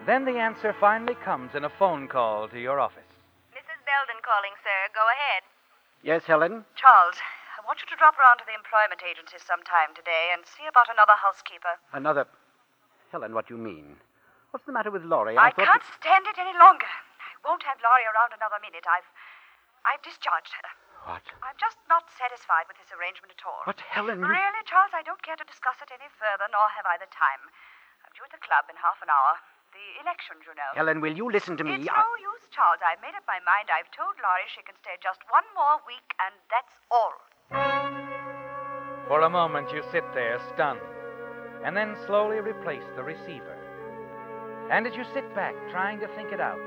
Then 0.04 0.24
the 0.24 0.36
answer 0.36 0.74
finally 0.78 1.16
comes 1.24 1.54
in 1.54 1.64
a 1.64 1.72
phone 1.72 2.08
call 2.08 2.48
to 2.48 2.60
your 2.60 2.78
office. 2.80 3.08
Mrs. 3.56 3.80
Belden 3.88 4.20
calling, 4.20 4.52
sir. 4.60 4.92
Go 4.92 5.00
ahead. 5.08 5.42
Yes, 6.04 6.24
Helen? 6.24 6.64
Charles, 6.76 7.16
I 7.56 7.64
want 7.64 7.80
you 7.80 7.88
to 7.88 7.96
drop 7.96 8.20
around 8.20 8.36
to 8.38 8.44
the 8.44 8.56
employment 8.56 9.00
agency 9.00 9.40
sometime 9.40 9.96
today 9.96 10.28
and 10.32 10.44
see 10.44 10.68
about 10.68 10.92
another 10.92 11.16
housekeeper. 11.16 11.80
Another. 11.92 12.28
Helen, 13.12 13.32
what 13.32 13.48
do 13.48 13.56
you 13.56 13.60
mean? 13.60 13.96
What's 14.52 14.66
the 14.66 14.72
matter 14.72 14.90
with 14.90 15.04
Laurie? 15.04 15.36
I, 15.36 15.52
thought 15.52 15.68
can't 15.68 15.88
stand 16.00 16.24
it 16.28 16.36
any 16.36 16.52
longer. 16.60 16.88
I 17.40 17.48
won't 17.48 17.64
have 17.64 17.80
Laurie 17.80 18.04
around 18.12 18.36
another 18.36 18.60
minute. 18.60 18.84
I've. 18.84 19.06
I've 19.88 20.04
discharged 20.04 20.52
her. 20.60 20.68
What? 21.08 21.24
I'm 21.40 21.56
just 21.56 21.80
not 21.88 22.04
satisfied 22.20 22.68
with 22.68 22.76
this 22.76 22.92
arrangement 22.92 23.32
at 23.32 23.40
all. 23.48 23.64
But, 23.64 23.80
Helen. 23.80 24.20
you- 24.20 24.28
Really, 24.28 24.62
Charles, 24.68 24.92
I 24.92 25.00
don't 25.00 25.24
care 25.24 25.40
to 25.40 25.46
discuss 25.48 25.80
it 25.80 25.88
any 25.88 26.04
further, 26.20 26.44
nor 26.52 26.68
have 26.76 26.84
I 26.84 27.00
the 27.00 27.08
time. 27.08 27.40
I'm 28.04 28.12
due 28.12 28.28
at 28.28 28.32
the 28.36 28.44
club 28.44 28.68
in 28.68 28.76
half 28.76 29.00
an 29.00 29.08
hour. 29.08 29.40
The 29.72 30.04
elections, 30.04 30.44
you 30.44 30.52
know. 30.52 30.68
Helen, 30.76 31.00
will 31.00 31.16
you 31.16 31.32
listen 31.32 31.56
to 31.56 31.64
me? 31.64 31.80
It's 31.80 31.88
I- 31.88 31.96
no 32.04 32.12
use, 32.20 32.44
Charles. 32.52 32.84
I've 32.84 33.00
made 33.00 33.16
up 33.16 33.24
my 33.24 33.40
mind. 33.48 33.72
I've 33.72 33.88
told 33.96 34.12
Laurie 34.20 34.44
she 34.52 34.60
can 34.60 34.76
stay 34.84 35.00
just 35.00 35.24
one 35.32 35.48
more 35.56 35.80
week, 35.88 36.12
and 36.20 36.36
that's 36.52 36.76
all. 36.92 37.16
For 39.08 39.24
a 39.24 39.30
moment, 39.32 39.72
you 39.72 39.80
sit 39.90 40.04
there 40.12 40.36
stunned, 40.52 40.84
and 41.64 41.72
then 41.72 41.96
slowly 42.04 42.38
replace 42.44 42.84
the 43.00 43.02
receiver. 43.02 43.56
And 44.68 44.86
as 44.86 44.92
you 44.94 45.08
sit 45.16 45.24
back, 45.34 45.54
trying 45.72 45.98
to 46.04 46.08
think 46.14 46.32
it 46.36 46.40
out, 46.44 46.60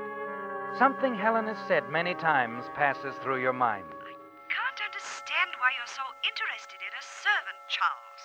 something 0.78 1.14
Helen 1.14 1.46
has 1.46 1.56
said 1.68 1.88
many 1.90 2.14
times 2.14 2.64
passes 2.74 3.14
through 3.22 3.40
your 3.40 3.52
mind. 3.52 3.84
I 3.90 4.14
can't 4.48 4.80
understand 4.92 5.50
why 5.58 5.70
you're 5.76 5.86
so 5.86 6.02
interested 6.26 6.80
in 6.82 6.92
a 6.92 7.04
servant, 7.22 7.58
Charles. 7.68 8.22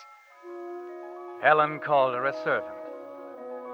Helen 1.43 1.79
called 1.79 2.15
her 2.15 2.25
a 2.25 2.33
servant. 2.43 2.75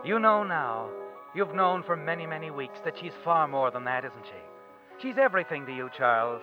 You 0.04 0.20
know 0.20 0.44
now, 0.44 0.90
you've 1.34 1.56
known 1.56 1.84
for 1.84 1.96
many, 1.96 2.28
many 2.28 2.52
weeks 2.52 2.80
that 2.84 2.98
she's 3.00 3.14
far 3.24 3.48
more 3.48 3.72
than 3.72 3.86
that, 3.86 4.06
isn't 4.06 4.26
she? 4.26 5.02
She's 5.02 5.18
everything 5.18 5.66
to 5.66 5.76
you, 5.76 5.90
Charles. 5.98 6.42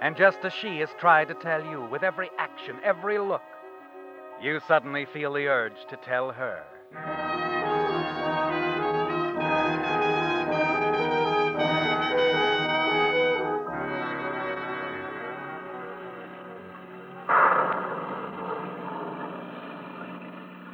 And 0.00 0.16
just 0.16 0.38
as 0.44 0.52
she 0.52 0.78
has 0.78 0.90
tried 0.98 1.28
to 1.28 1.34
tell 1.34 1.64
you 1.64 1.86
with 1.90 2.02
every 2.02 2.30
action, 2.38 2.76
every 2.84 3.18
look, 3.18 3.42
you 4.40 4.60
suddenly 4.68 5.06
feel 5.06 5.32
the 5.32 5.46
urge 5.46 5.86
to 5.88 5.96
tell 5.96 6.30
her. 6.32 6.64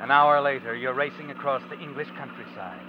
An 0.03 0.11
hour 0.11 0.41
later, 0.41 0.75
you're 0.75 0.95
racing 0.95 1.31
across 1.31 1.63
the 1.71 1.79
English 1.79 2.09
countryside. 2.19 2.83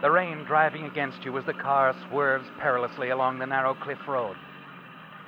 The 0.00 0.10
rain 0.10 0.44
driving 0.44 0.84
against 0.84 1.24
you 1.24 1.36
as 1.36 1.44
the 1.46 1.52
car 1.52 1.96
swerves 2.08 2.46
perilously 2.60 3.10
along 3.10 3.40
the 3.40 3.46
narrow 3.46 3.74
cliff 3.74 3.98
road. 4.06 4.36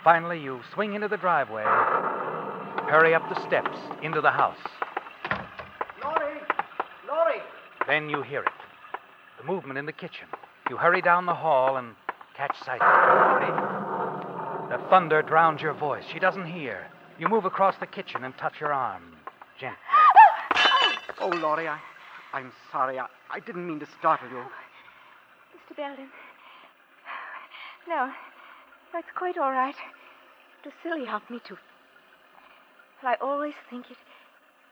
Finally, 0.04 0.40
you 0.40 0.60
swing 0.72 0.94
into 0.94 1.08
the 1.08 1.16
driveway, 1.16 1.64
hurry 1.64 3.12
up 3.12 3.28
the 3.28 3.44
steps 3.44 3.76
into 4.04 4.20
the 4.20 4.30
house. 4.30 4.56
Laurie! 6.00 6.40
Laurie! 7.08 7.42
Then 7.88 8.08
you 8.08 8.22
hear 8.22 8.42
it 8.42 8.52
the 9.38 9.44
movement 9.44 9.78
in 9.80 9.86
the 9.86 9.92
kitchen. 9.92 10.28
You 10.70 10.76
hurry 10.76 11.02
down 11.02 11.26
the 11.26 11.34
hall 11.34 11.76
and 11.76 11.96
catch 12.36 12.56
sight 12.64 12.80
of 12.80 13.16
Laurie. 13.16 14.78
The 14.78 14.88
thunder 14.90 15.22
drowns 15.22 15.60
your 15.60 15.74
voice. 15.74 16.04
She 16.12 16.20
doesn't 16.20 16.46
hear. 16.46 16.86
You 17.18 17.28
move 17.28 17.44
across 17.44 17.74
the 17.80 17.86
kitchen 17.86 18.22
and 18.22 18.36
touch 18.38 18.56
her 18.58 18.72
arm 18.72 19.02
gently. 19.58 19.95
Oh, 21.20 21.28
Laurie, 21.28 21.68
I, 21.68 21.78
I'm 22.32 22.52
sorry. 22.70 22.98
I, 22.98 23.06
I 23.30 23.40
didn't 23.40 23.66
mean 23.66 23.80
to 23.80 23.86
startle 23.98 24.28
you. 24.28 24.42
Mr. 25.56 25.76
Belden. 25.76 26.08
No, 27.88 28.06
no, 28.92 28.98
it's 28.98 29.08
quite 29.16 29.38
all 29.38 29.52
right. 29.52 29.76
Drusilla 30.62 31.06
helped 31.06 31.30
me 31.30 31.40
to. 31.48 31.56
But 33.02 33.08
I 33.08 33.14
always 33.20 33.54
think 33.70 33.86
it, 33.90 33.96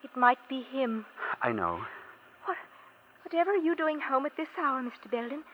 it 0.03 0.11
might 0.17 0.39
be 0.49 0.63
him. 0.63 1.07
I 1.43 1.53
know. 1.53 1.81
What, 2.45 2.57
whatever 3.25 3.53
are 3.53 3.57
you 3.57 3.77
doing 3.77 4.01
home 4.01 4.27
at 4.27 4.37
this 4.37 4.49
hour, 4.59 4.83
Mr. 4.83 5.11
Belden? 5.11 5.45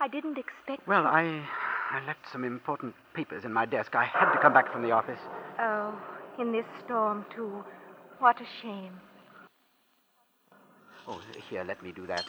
I 0.00 0.08
didn't 0.08 0.38
expect. 0.38 0.86
Well, 0.86 1.06
I, 1.06 1.42
I 1.90 2.04
left 2.06 2.20
some 2.32 2.44
important 2.44 2.94
papers 3.14 3.44
in 3.44 3.52
my 3.52 3.66
desk. 3.66 3.94
I 3.94 4.04
had 4.04 4.32
to 4.32 4.38
come 4.40 4.54
back 4.54 4.72
from 4.72 4.82
the 4.82 4.92
office. 4.92 5.20
Oh, 5.58 5.92
in 6.38 6.52
this 6.52 6.66
storm 6.84 7.26
too. 7.34 7.64
What 8.20 8.40
a 8.40 8.46
shame. 8.62 8.92
Oh, 11.08 11.20
here, 11.48 11.64
let 11.64 11.82
me 11.82 11.90
do 11.90 12.06
that. 12.06 12.26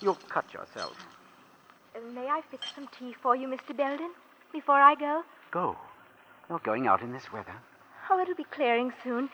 You'll 0.00 0.18
cut 0.28 0.52
yourself. 0.52 0.96
Uh, 1.94 2.00
may 2.12 2.26
I 2.26 2.42
fix 2.50 2.66
some 2.74 2.88
tea 2.98 3.14
for 3.22 3.36
you, 3.36 3.46
Mr. 3.46 3.74
Belden, 3.74 4.10
before 4.52 4.80
I 4.80 4.96
go? 4.96 5.22
Go. 5.52 5.76
You're 6.50 6.58
going 6.58 6.88
out 6.88 7.02
in 7.02 7.12
this 7.12 7.32
weather. 7.32 7.54
Oh, 8.10 8.20
it'll 8.20 8.34
be 8.34 8.44
clearing 8.44 8.92
soon. 9.04 9.30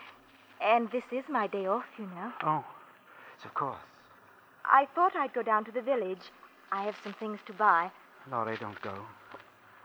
And 0.61 0.91
this 0.91 1.05
is 1.11 1.25
my 1.29 1.47
day 1.47 1.67
off, 1.67 1.87
you 1.99 2.05
know. 2.05 2.33
Oh, 2.43 2.65
yes, 3.37 3.47
of 3.47 3.55
course. 3.55 3.81
I 4.65 4.87
thought 4.95 5.17
I'd 5.17 5.33
go 5.33 5.43
down 5.43 5.65
to 5.65 5.73
the 5.73 5.83
village. 5.83 6.31
I 6.71 6.85
have 6.85 6.97
some 7.03 7.15
things 7.15 7.41
to 7.47 7.53
buy. 7.55 7.91
Laurie, 8.31 8.59
don't 8.59 8.81
go. 8.83 8.95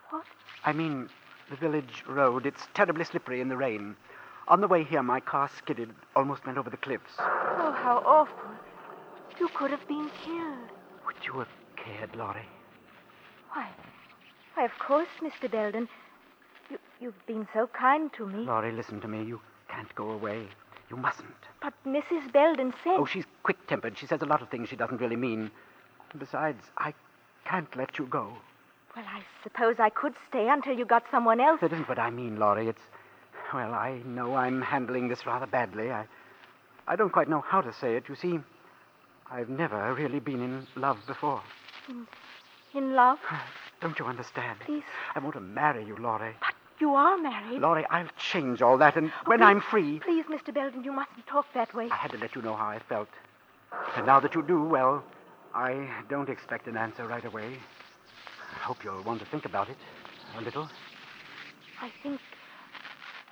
What? 0.09 0.25
I 0.65 0.73
mean, 0.73 1.09
the 1.49 1.55
village 1.55 2.03
road. 2.07 2.45
It's 2.45 2.67
terribly 2.73 3.05
slippery 3.05 3.39
in 3.39 3.47
the 3.47 3.57
rain. 3.57 3.95
On 4.49 4.61
the 4.61 4.67
way 4.67 4.83
here, 4.83 5.01
my 5.01 5.19
car 5.19 5.49
skidded, 5.57 5.93
almost 6.15 6.45
went 6.45 6.57
over 6.57 6.69
the 6.69 6.77
cliffs. 6.77 7.15
Oh, 7.19 7.71
how 7.71 8.03
awful. 8.05 8.51
You 9.39 9.49
could 9.53 9.71
have 9.71 9.87
been 9.87 10.09
killed. 10.23 10.69
Would 11.05 11.15
you 11.25 11.33
have 11.39 11.47
cared, 11.75 12.15
Laurie? 12.15 12.47
Why, 13.53 13.69
why, 14.55 14.65
of 14.65 14.71
course, 14.79 15.07
Mr. 15.21 15.49
Belden. 15.49 15.87
You, 16.69 16.77
you've 16.99 17.25
been 17.27 17.47
so 17.53 17.67
kind 17.67 18.11
to 18.13 18.27
me. 18.27 18.45
Laurie, 18.45 18.71
listen 18.71 18.99
to 19.01 19.07
me. 19.07 19.23
You 19.23 19.39
can't 19.69 19.93
go 19.95 20.11
away. 20.11 20.47
You 20.89 20.97
mustn't. 20.97 21.27
But 21.61 21.73
Mrs. 21.85 22.31
Belden 22.31 22.73
said. 22.83 22.95
Oh, 22.97 23.05
she's 23.05 23.25
quick 23.43 23.57
tempered. 23.67 23.97
She 23.97 24.07
says 24.07 24.21
a 24.21 24.25
lot 24.25 24.41
of 24.41 24.49
things 24.49 24.69
she 24.69 24.75
doesn't 24.75 25.01
really 25.01 25.15
mean. 25.15 25.51
Besides, 26.17 26.63
I 26.77 26.93
can't 27.45 27.73
let 27.75 27.97
you 27.99 28.05
go. 28.05 28.33
Well, 28.95 29.05
I 29.07 29.21
suppose 29.43 29.75
I 29.79 29.89
could 29.89 30.13
stay 30.29 30.49
until 30.49 30.77
you 30.77 30.85
got 30.85 31.03
someone 31.11 31.39
else. 31.39 31.61
That 31.61 31.73
isn't 31.73 31.89
what 31.89 31.99
I 31.99 32.09
mean, 32.09 32.39
Laurie. 32.39 32.67
It's. 32.69 32.81
Well, 33.53 33.73
I 33.73 34.01
know 34.05 34.35
I'm 34.35 34.61
handling 34.61 35.07
this 35.07 35.25
rather 35.25 35.45
badly. 35.45 35.91
I. 35.91 36.05
I 36.87 36.95
don't 36.95 37.11
quite 37.11 37.29
know 37.29 37.41
how 37.41 37.61
to 37.61 37.73
say 37.73 37.97
it. 37.97 38.05
You 38.07 38.15
see, 38.15 38.39
I've 39.31 39.49
never 39.49 39.93
really 39.93 40.19
been 40.19 40.41
in 40.41 40.67
love 40.75 40.97
before. 41.07 41.41
In, 41.89 42.07
in 42.73 42.93
love? 42.95 43.19
Don't 43.81 43.97
you 43.99 44.05
understand? 44.05 44.59
Please. 44.65 44.83
I 45.15 45.19
want 45.19 45.35
to 45.35 45.41
marry 45.41 45.85
you, 45.85 45.95
Laurie. 45.97 46.35
But 46.39 46.55
you 46.79 46.95
are 46.95 47.17
married. 47.17 47.61
Laurie, 47.61 47.85
I'll 47.89 48.07
change 48.17 48.61
all 48.61 48.77
that, 48.79 48.95
and 48.95 49.09
Oh, 49.11 49.23
when 49.25 49.39
please- 49.39 49.45
I'm 49.45 49.61
free. 49.61 49.99
Please, 49.99 50.25
Mr. 50.25 50.53
Belden, 50.53 50.83
you 50.83 50.91
mustn't 50.93 51.27
talk 51.27 51.45
that 51.53 51.73
way. 51.73 51.89
I 51.91 51.95
had 51.95 52.11
to 52.11 52.17
let 52.17 52.35
you 52.35 52.41
know 52.41 52.55
how 52.55 52.67
I 52.67 52.79
felt. 52.79 53.09
And 53.95 54.05
now 54.05 54.19
that 54.21 54.33
you 54.33 54.41
do, 54.43 54.63
well, 54.63 55.03
I 55.53 55.87
don't 56.09 56.29
expect 56.29 56.67
an 56.67 56.77
answer 56.77 57.05
right 57.07 57.25
away. 57.25 57.57
I 58.55 58.59
hope 58.59 58.83
you'll 58.83 59.03
want 59.03 59.19
to 59.19 59.25
think 59.25 59.45
about 59.45 59.69
it 59.69 59.77
a 60.37 60.41
little. 60.41 60.69
I 61.81 61.91
think. 62.01 62.19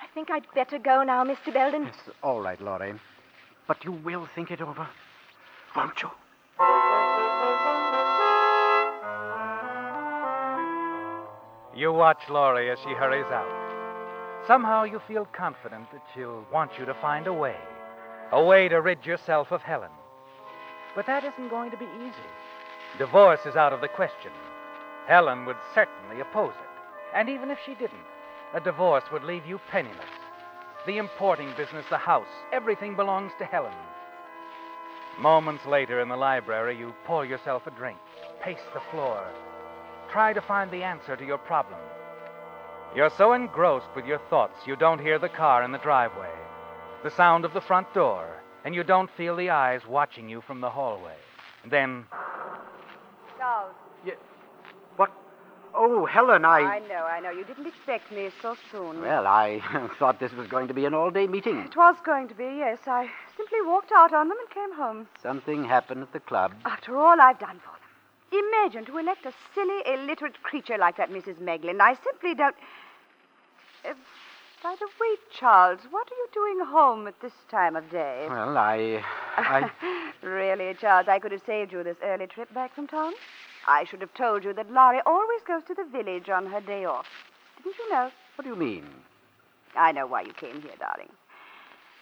I 0.02 0.08
think 0.14 0.30
I'd 0.30 0.46
better 0.54 0.78
go 0.78 1.04
now, 1.04 1.24
Mr. 1.26 1.54
Belden. 1.54 1.88
It's 1.88 2.10
all 2.22 2.42
right, 2.42 2.60
Laurie. 2.62 2.94
But 3.68 3.84
you 3.84 3.92
will 3.92 4.28
think 4.36 4.52
it 4.52 4.62
over, 4.62 4.88
won't 5.76 6.02
you? 6.02 6.10
You 11.76 11.92
watch 11.92 12.30
Laurie 12.30 12.72
as 12.72 12.80
she 12.80 12.94
hurries 12.94 13.26
out. 13.32 14.46
Somehow 14.48 14.84
you 14.84 15.02
feel 15.08 15.28
confident 15.34 15.92
that 15.92 16.04
she'll 16.14 16.46
want 16.52 16.72
you 16.80 16.86
to 16.86 16.94
find 16.96 17.28
a 17.28 17.34
way, 17.34 17.58
a 18.32 18.44
way 18.44 18.70
to 18.70 18.80
rid 18.80 19.06
yourself 19.06 19.52
of 19.52 19.62
Helen. 19.62 19.92
But 20.96 21.06
that 21.08 21.26
isn't 21.26 21.50
going 21.50 21.72
to 21.72 21.78
be 21.78 21.88
easy. 21.98 22.30
Divorce 22.98 23.42
is 23.46 23.58
out 23.58 23.74
of 23.74 23.82
the 23.82 23.90
question. 23.90 24.32
Helen 25.08 25.46
would 25.46 25.58
certainly 25.74 26.22
oppose 26.22 26.54
it. 26.54 27.16
And 27.16 27.28
even 27.28 27.52
if 27.52 27.58
she 27.66 27.74
didn't, 27.74 28.08
a 28.54 28.62
divorce 28.62 29.04
would 29.12 29.24
leave 29.24 29.46
you 29.46 29.60
penniless. 29.70 29.98
The 30.86 30.98
importing 30.98 31.52
business, 31.58 31.86
the 31.90 31.98
house, 31.98 32.28
everything 32.54 32.96
belongs 32.96 33.34
to 33.40 33.46
Helen. 33.46 33.74
Moments 35.20 35.66
later 35.66 36.02
in 36.02 36.10
the 36.10 36.18
library, 36.18 36.78
you 36.78 36.94
pour 37.06 37.26
yourself 37.26 37.66
a 37.68 37.72
drink, 37.72 37.98
pace 38.42 38.60
the 38.74 38.82
floor, 38.92 39.26
try 40.12 40.34
to 40.34 40.42
find 40.42 40.70
the 40.70 40.84
answer 40.84 41.16
to 41.16 41.26
your 41.26 41.38
problem. 41.38 41.80
You're 42.94 43.10
so 43.10 43.34
engrossed 43.34 43.88
with 43.96 44.06
your 44.06 44.20
thoughts, 44.30 44.60
you 44.68 44.76
don't 44.76 45.00
hear 45.00 45.18
the 45.18 45.30
car 45.30 45.64
in 45.64 45.72
the 45.72 45.78
driveway, 45.78 46.32
the 47.04 47.12
sound 47.12 47.46
of 47.46 47.54
the 47.54 47.62
front 47.62 47.94
door, 47.94 48.42
and 48.66 48.76
you 48.76 48.84
don't 48.84 49.10
feel 49.16 49.36
the 49.36 49.50
eyes 49.50 49.82
watching 49.88 50.28
you 50.28 50.42
from 50.42 50.60
the 50.60 50.70
hallway. 50.70 51.16
Then, 51.70 52.06
Charles. 53.38 53.74
What? 54.98 55.12
Oh, 55.78 56.06
Helen, 56.06 56.46
I. 56.46 56.60
I 56.60 56.80
know, 56.88 57.06
I 57.06 57.20
know. 57.20 57.32
You 57.32 57.44
didn't 57.44 57.68
expect 57.68 58.12
me 58.12 58.30
so 58.42 58.56
soon. 58.72 59.02
Well, 59.02 59.28
I 59.28 59.62
thought 60.00 60.20
this 60.20 60.32
was 60.34 60.48
going 60.48 60.68
to 60.70 60.74
be 60.74 60.86
an 60.86 60.94
all 60.94 61.12
day 61.12 61.28
meeting. 61.28 61.60
It 61.60 61.76
was 61.76 61.96
going 62.06 62.28
to 62.30 62.34
be, 62.34 62.46
yes. 62.46 62.80
I 62.88 63.10
simply 63.36 63.60
walked 63.62 63.92
out 63.92 64.14
on 64.14 64.30
them 64.30 64.38
and 64.40 64.50
came 64.50 64.74
home. 64.76 65.08
Something 65.22 65.66
happened 65.66 66.04
at 66.04 66.14
the 66.14 66.22
club. 66.22 66.54
After 66.66 66.98
all 66.98 67.20
I've 67.20 67.40
done 67.40 67.60
for 67.60 67.72
them. 67.72 68.42
Imagine 68.54 68.86
to 68.86 68.98
elect 68.98 69.26
a 69.26 69.34
silly, 69.54 69.82
illiterate 69.86 70.42
creature 70.44 70.78
like 70.78 70.98
that 70.98 71.10
Mrs. 71.10 71.40
Meglin. 71.40 71.82
I 71.82 71.96
simply 72.04 72.36
don't. 72.36 72.56
Uh, 73.88 73.94
by 74.64 74.76
the 74.80 74.88
way, 75.00 75.16
Charles, 75.38 75.80
what 75.92 76.08
are 76.12 76.16
you 76.16 76.28
doing 76.34 76.66
home 76.66 77.08
at 77.08 77.20
this 77.22 77.34
time 77.52 77.76
of 77.76 77.90
day? 77.92 78.26
Well, 78.30 78.58
I. 78.58 79.04
I. 79.38 79.70
really, 80.24 80.74
Charles, 80.80 81.08
I 81.08 81.20
could 81.20 81.34
have 81.34 81.44
saved 81.46 81.72
you 81.72 81.84
this 81.84 81.98
early 82.04 82.28
trip 82.28 82.52
back 82.54 82.74
from 82.74 82.88
town. 82.88 83.14
I 83.68 83.84
should 83.86 84.02
have 84.02 84.14
told 84.14 84.44
you 84.44 84.54
that 84.54 84.72
Laurie 84.72 85.02
always 85.06 85.42
goes 85.48 85.64
to 85.68 85.74
the 85.74 85.86
village 85.86 86.30
on 86.30 86.46
her 86.48 86.62
day 86.62 86.86
off. 86.86 87.08
Didn't 87.64 87.78
you 87.78 87.92
know? 87.92 88.12
What 88.36 88.44
do 88.44 88.50
you 88.50 88.56
mean? 88.56 88.86
I 89.76 89.92
know 89.92 90.06
why 90.06 90.22
you 90.22 90.34
came 90.34 90.62
here, 90.62 90.76
darling. 90.80 91.10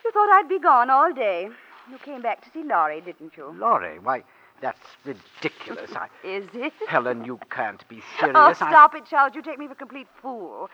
You 0.03 0.11
thought 0.11 0.29
I'd 0.29 0.49
be 0.49 0.59
gone 0.59 0.89
all 0.89 1.13
day. 1.13 1.49
You 1.89 1.97
came 1.97 2.21
back 2.21 2.43
to 2.43 2.49
see 2.51 2.63
Laurie, 2.63 3.01
didn't 3.01 3.35
you? 3.37 3.55
Laurie, 3.57 3.99
why, 3.99 4.23
that's 4.61 4.79
ridiculous. 5.05 5.91
I. 5.95 6.07
Is 6.27 6.47
it? 6.53 6.73
Helen, 6.87 7.25
you 7.25 7.39
can't 7.49 7.87
be 7.87 7.97
oh, 8.01 8.19
serious. 8.19 8.35
Oh, 8.35 8.47
I- 8.47 8.53
stop 8.53 8.95
it, 8.95 9.05
Charles. 9.09 9.33
You 9.35 9.41
take 9.41 9.59
me 9.59 9.67
for 9.67 9.73
a 9.73 9.75
complete 9.75 10.07
fool. 10.21 10.69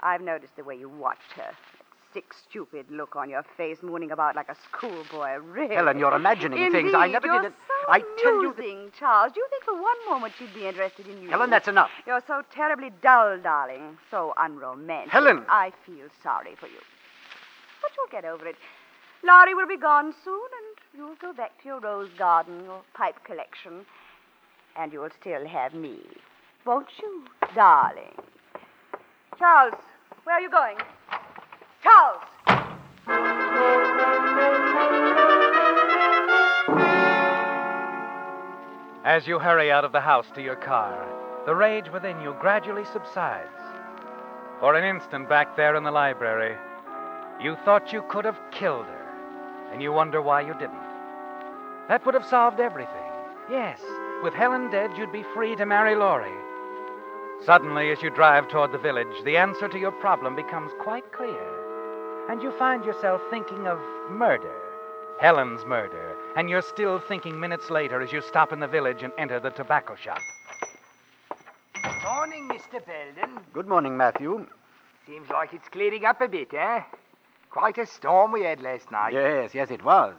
I've 0.00 0.20
noticed 0.20 0.56
the 0.56 0.64
way 0.64 0.76
you 0.76 0.88
watched 0.88 1.32
her. 1.36 1.52
Sick, 2.14 2.32
stupid 2.48 2.86
look 2.92 3.16
on 3.16 3.28
your 3.28 3.42
face, 3.56 3.78
mooning 3.82 4.12
about 4.12 4.36
like 4.36 4.48
a 4.48 4.54
schoolboy. 4.68 5.34
Really. 5.38 5.74
Helen, 5.74 5.98
you're 5.98 6.14
imagining 6.14 6.60
Indeed, 6.60 6.72
things. 6.72 6.94
I 6.94 7.08
never 7.08 7.26
you're 7.26 7.42
did 7.42 7.48
it. 7.48 7.54
So 7.84 7.92
I 7.92 7.98
tell 8.22 8.40
you 8.40 8.54
that. 8.56 8.92
Charles. 8.96 9.32
Do 9.32 9.40
you 9.40 9.46
think 9.50 9.64
for 9.64 9.74
one 9.74 9.96
moment 10.08 10.32
she'd 10.38 10.54
be 10.54 10.64
interested 10.64 11.08
in 11.08 11.20
you? 11.20 11.28
Helen, 11.28 11.50
that's 11.50 11.66
enough. 11.66 11.90
You're 12.06 12.22
so 12.24 12.42
terribly 12.54 12.92
dull, 13.02 13.38
darling. 13.42 13.98
So 14.12 14.32
unromantic. 14.38 15.10
Helen! 15.10 15.44
I 15.48 15.72
feel 15.84 16.06
sorry 16.22 16.54
for 16.60 16.68
you. 16.68 16.78
But 17.82 17.90
you'll 17.96 18.20
get 18.22 18.24
over 18.24 18.46
it. 18.46 18.54
Laurie 19.24 19.54
will 19.54 19.66
be 19.66 19.76
gone 19.76 20.14
soon, 20.24 20.34
and 20.36 20.96
you'll 20.96 21.16
go 21.20 21.32
back 21.32 21.60
to 21.62 21.68
your 21.68 21.80
rose 21.80 22.10
garden, 22.16 22.62
your 22.64 22.82
pipe 22.94 23.16
collection. 23.24 23.84
And 24.78 24.92
you'll 24.92 25.10
still 25.20 25.46
have 25.48 25.74
me. 25.74 25.98
Won't 26.64 26.86
you, 27.02 27.24
darling? 27.56 28.14
Charles, 29.36 29.74
where 30.22 30.36
are 30.36 30.40
you 30.40 30.50
going? 30.50 30.76
Charles! 31.84 32.22
as 39.04 39.28
you 39.28 39.38
hurry 39.38 39.70
out 39.70 39.84
of 39.84 39.92
the 39.92 40.00
house 40.00 40.26
to 40.34 40.42
your 40.42 40.56
car, 40.56 41.06
the 41.46 41.54
rage 41.54 41.88
within 41.92 42.20
you 42.20 42.34
gradually 42.40 42.84
subsides. 42.86 43.48
For 44.58 44.74
an 44.74 44.82
instant 44.82 45.28
back 45.28 45.56
there 45.56 45.76
in 45.76 45.84
the 45.84 45.92
library, 45.92 46.56
you 47.40 47.56
thought 47.64 47.92
you 47.92 48.02
could 48.08 48.24
have 48.24 48.40
killed 48.50 48.86
her, 48.86 49.70
and 49.72 49.80
you 49.80 49.92
wonder 49.92 50.20
why 50.20 50.40
you 50.40 50.54
didn't. 50.54 50.88
That 51.88 52.04
would 52.04 52.14
have 52.14 52.24
solved 52.24 52.58
everything. 52.58 52.90
Yes, 53.48 53.78
with 54.22 54.34
Helen 54.34 54.70
dead, 54.70 54.90
you'd 54.96 55.12
be 55.12 55.24
free 55.34 55.54
to 55.56 55.66
marry 55.66 55.94
Laurie. 55.94 56.40
Suddenly, 57.44 57.90
as 57.90 58.02
you 58.02 58.10
drive 58.10 58.48
toward 58.48 58.72
the 58.72 58.78
village, 58.78 59.22
the 59.24 59.36
answer 59.36 59.68
to 59.68 59.78
your 59.78 59.92
problem 59.92 60.34
becomes 60.34 60.72
quite 60.80 61.12
clear. 61.12 61.53
And 62.28 62.42
you 62.42 62.52
find 62.58 62.84
yourself 62.84 63.20
thinking 63.30 63.66
of 63.66 63.78
murder, 64.10 64.54
Helen's 65.20 65.64
murder, 65.66 66.16
and 66.36 66.48
you're 66.48 66.62
still 66.62 66.98
thinking 66.98 67.38
minutes 67.38 67.68
later 67.68 68.00
as 68.00 68.12
you 68.12 68.22
stop 68.22 68.50
in 68.52 68.60
the 68.60 68.66
village 68.66 69.02
and 69.02 69.12
enter 69.18 69.38
the 69.38 69.50
tobacco 69.50 69.94
shop. 69.94 70.18
Morning, 72.02 72.48
Mr. 72.48 72.84
Belden. 72.84 73.40
Good 73.52 73.68
morning, 73.68 73.96
Matthew. 73.96 74.46
Seems 75.06 75.28
like 75.28 75.52
it's 75.52 75.68
clearing 75.68 76.06
up 76.06 76.22
a 76.22 76.28
bit, 76.28 76.54
eh? 76.54 76.80
Quite 77.50 77.76
a 77.76 77.86
storm 77.86 78.32
we 78.32 78.42
had 78.42 78.60
last 78.62 78.90
night. 78.90 79.12
Yes, 79.12 79.54
yes, 79.54 79.70
it 79.70 79.84
was. 79.84 80.14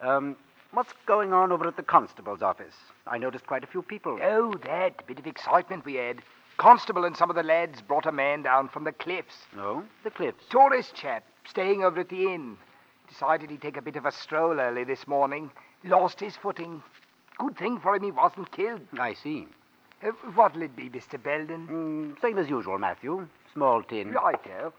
Um, 0.00 0.36
what's 0.72 0.94
going 1.06 1.34
on 1.34 1.52
over 1.52 1.68
at 1.68 1.76
the 1.76 1.82
constable's 1.82 2.42
office? 2.42 2.74
I 3.06 3.18
noticed 3.18 3.46
quite 3.46 3.64
a 3.64 3.66
few 3.66 3.82
people. 3.82 4.18
Oh, 4.22 4.54
that 4.64 5.06
bit 5.06 5.18
of 5.18 5.26
excitement 5.26 5.84
we 5.84 5.96
had. 5.96 6.22
Constable 6.56 7.04
and 7.04 7.16
some 7.16 7.28
of 7.30 7.36
the 7.36 7.42
lads 7.42 7.82
brought 7.82 8.06
a 8.06 8.12
man 8.12 8.42
down 8.42 8.68
from 8.68 8.84
the 8.84 8.92
cliffs. 8.92 9.36
No, 9.54 9.84
the 10.04 10.10
cliffs. 10.10 10.42
Tourist 10.50 10.94
chap, 10.94 11.24
staying 11.48 11.84
over 11.84 12.00
at 12.00 12.08
the 12.08 12.32
inn. 12.32 12.56
Decided 13.08 13.50
he'd 13.50 13.62
take 13.62 13.76
a 13.76 13.82
bit 13.82 13.96
of 13.96 14.06
a 14.06 14.12
stroll 14.12 14.58
early 14.60 14.84
this 14.84 15.06
morning. 15.06 15.50
Lost 15.84 16.20
his 16.20 16.36
footing. 16.36 16.82
Good 17.38 17.56
thing 17.56 17.78
for 17.80 17.94
him 17.94 18.02
he 18.04 18.10
wasn't 18.10 18.50
killed. 18.52 18.80
I 18.98 19.14
see. 19.14 19.46
Uh, 20.02 20.10
what'll 20.34 20.62
it 20.62 20.76
be, 20.76 20.88
Mr. 20.88 21.22
Belden? 21.22 21.68
Mm, 21.68 22.20
same 22.20 22.38
as 22.38 22.48
usual, 22.48 22.78
Matthew. 22.78 23.28
Small 23.52 23.82
tin. 23.82 24.12
Righto. 24.12 24.72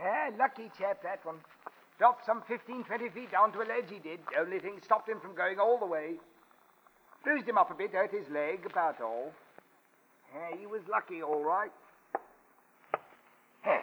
Ah, 0.00 0.30
lucky 0.38 0.70
chap, 0.78 1.02
that 1.02 1.24
one. 1.24 1.36
Dropped 1.98 2.26
some 2.26 2.42
15, 2.48 2.84
20 2.84 3.08
feet 3.10 3.30
down 3.30 3.52
to 3.52 3.58
a 3.58 3.66
ledge, 3.66 3.88
he 3.88 3.98
did. 3.98 4.20
Only 4.38 4.58
thing 4.58 4.80
stopped 4.82 5.08
him 5.08 5.20
from 5.20 5.34
going 5.34 5.58
all 5.58 5.78
the 5.78 5.86
way. 5.86 6.14
Bruised 7.22 7.48
him 7.48 7.56
up 7.56 7.70
a 7.70 7.74
bit, 7.74 7.92
hurt 7.92 8.10
his 8.10 8.28
leg, 8.30 8.66
about 8.66 9.00
all. 9.00 9.32
Ah, 10.36 10.56
he 10.58 10.66
was 10.66 10.82
lucky, 10.90 11.22
all 11.22 11.42
right. 11.42 11.70
Ah, 13.64 13.82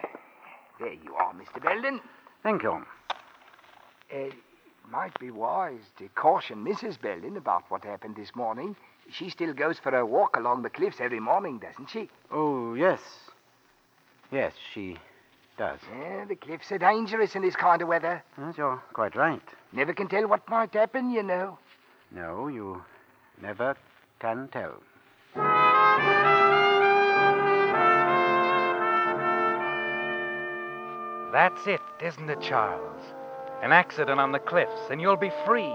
there 0.82 0.92
you 0.92 1.14
are, 1.14 1.32
Mr. 1.32 1.62
Belden. 1.62 2.00
Thank 2.42 2.62
you. 2.62 2.72
Uh, 2.72 2.84
it 4.10 4.34
might 4.90 5.18
be 5.18 5.30
wise 5.30 5.80
to 5.98 6.08
caution 6.14 6.64
Mrs. 6.64 7.00
Belden 7.00 7.36
about 7.36 7.64
what 7.68 7.84
happened 7.84 8.16
this 8.16 8.34
morning. 8.34 8.76
She 9.10 9.30
still 9.30 9.52
goes 9.52 9.78
for 9.78 9.92
her 9.92 10.04
walk 10.04 10.36
along 10.36 10.62
the 10.62 10.70
cliffs 10.70 10.98
every 11.00 11.20
morning, 11.20 11.58
doesn't 11.58 11.90
she? 11.90 12.10
Oh, 12.30 12.74
yes. 12.74 13.00
Yes, 14.30 14.52
she 14.72 14.96
does. 15.56 15.78
Yeah, 15.98 16.24
the 16.24 16.36
cliffs 16.36 16.72
are 16.72 16.78
dangerous 16.78 17.34
in 17.34 17.42
this 17.42 17.56
kind 17.56 17.80
of 17.82 17.88
weather. 17.88 18.22
Yes, 18.38 18.54
you're 18.56 18.82
quite 18.92 19.14
right. 19.16 19.42
Never 19.72 19.92
can 19.92 20.08
tell 20.08 20.26
what 20.26 20.48
might 20.48 20.74
happen, 20.74 21.10
you 21.10 21.22
know. 21.22 21.58
No, 22.10 22.48
you 22.48 22.82
never 23.40 23.76
can 24.20 24.48
tell. 24.48 24.82
That's 31.32 31.66
it, 31.66 31.80
isn't 32.02 32.28
it, 32.28 32.42
Charles? 32.42 33.02
An 33.62 33.72
accident 33.72 34.20
on 34.20 34.32
the 34.32 34.38
cliffs, 34.38 34.90
and 34.90 35.00
you'll 35.00 35.16
be 35.16 35.32
free. 35.46 35.72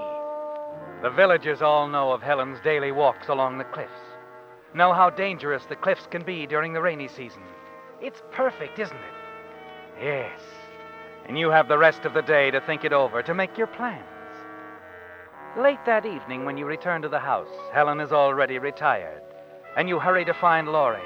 The 1.01 1.09
villagers 1.09 1.63
all 1.63 1.87
know 1.87 2.11
of 2.11 2.21
Helen's 2.21 2.59
daily 2.63 2.91
walks 2.91 3.27
along 3.27 3.57
the 3.57 3.63
cliffs, 3.63 3.91
know 4.75 4.93
how 4.93 5.09
dangerous 5.09 5.65
the 5.65 5.75
cliffs 5.75 6.05
can 6.05 6.23
be 6.23 6.45
during 6.45 6.73
the 6.73 6.81
rainy 6.81 7.07
season. 7.07 7.41
It's 8.01 8.21
perfect, 8.31 8.77
isn't 8.77 8.95
it? 8.95 10.03
Yes. 10.03 10.39
And 11.27 11.39
you 11.39 11.49
have 11.49 11.67
the 11.67 11.77
rest 11.77 12.05
of 12.05 12.13
the 12.13 12.21
day 12.21 12.51
to 12.51 12.61
think 12.61 12.83
it 12.83 12.93
over, 12.93 13.23
to 13.23 13.33
make 13.33 13.57
your 13.57 13.67
plans. 13.67 14.05
Late 15.57 15.83
that 15.87 16.05
evening, 16.05 16.45
when 16.45 16.57
you 16.57 16.65
return 16.65 17.01
to 17.01 17.09
the 17.09 17.19
house, 17.19 17.49
Helen 17.73 17.99
is 17.99 18.11
already 18.11 18.59
retired, 18.59 19.23
and 19.75 19.89
you 19.89 19.97
hurry 19.97 20.23
to 20.25 20.33
find 20.35 20.67
Laurie. 20.67 21.01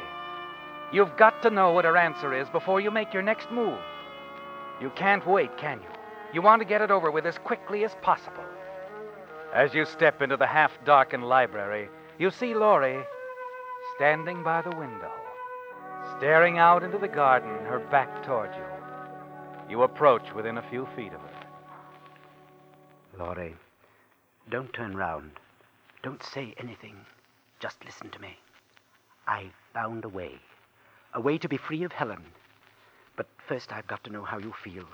You've 0.92 1.16
got 1.16 1.42
to 1.44 1.50
know 1.50 1.72
what 1.72 1.86
her 1.86 1.96
answer 1.96 2.34
is 2.34 2.50
before 2.50 2.82
you 2.82 2.92
make 2.92 3.14
your 3.14 3.24
next 3.24 3.50
move. 3.50 3.80
You 4.82 4.90
can't 4.90 5.26
wait, 5.28 5.56
can 5.58 5.80
you? 5.80 5.88
You 6.34 6.42
want 6.42 6.62
to 6.62 6.68
get 6.68 6.82
it 6.82 6.90
over 6.90 7.12
with 7.12 7.26
as 7.26 7.38
quickly 7.38 7.84
as 7.84 7.96
possible. 8.02 8.44
As 9.54 9.74
you 9.76 9.86
step 9.86 10.22
into 10.22 10.38
the 10.38 10.48
half 10.48 10.72
darkened 10.86 11.28
library, 11.28 11.88
you 12.18 12.32
see 12.32 12.56
Laurie 12.56 13.04
standing 13.96 14.44
by 14.44 14.62
the 14.62 14.76
window, 14.76 15.12
staring 16.18 16.58
out 16.58 16.84
into 16.84 16.98
the 16.98 17.08
garden, 17.08 17.50
her 17.66 17.80
back 17.92 18.24
toward 18.24 18.50
you. 18.56 18.64
You 19.70 19.84
approach 19.84 20.34
within 20.34 20.58
a 20.58 20.70
few 20.70 20.88
feet 20.96 21.14
of 21.14 21.22
her. 21.22 21.30
Laurie, 23.20 23.56
don't 24.50 24.74
turn 24.74 24.96
round. 24.96 25.32
Don't 26.02 26.24
say 26.24 26.56
anything. 26.58 26.96
Just 27.60 27.86
listen 27.86 28.10
to 28.10 28.22
me. 28.22 28.38
I've 29.28 29.54
found 29.74 30.06
a 30.06 30.10
way. 30.10 30.40
A 31.14 31.22
way 31.22 31.38
to 31.38 31.48
be 31.48 31.58
free 31.58 31.84
of 31.84 31.92
Helen. 31.92 32.24
But 33.22 33.30
first, 33.48 33.72
I've 33.72 33.86
got 33.86 34.04
to 34.06 34.10
know 34.12 34.24
how 34.24 34.40
you 34.40 34.52
feel. 34.64 34.86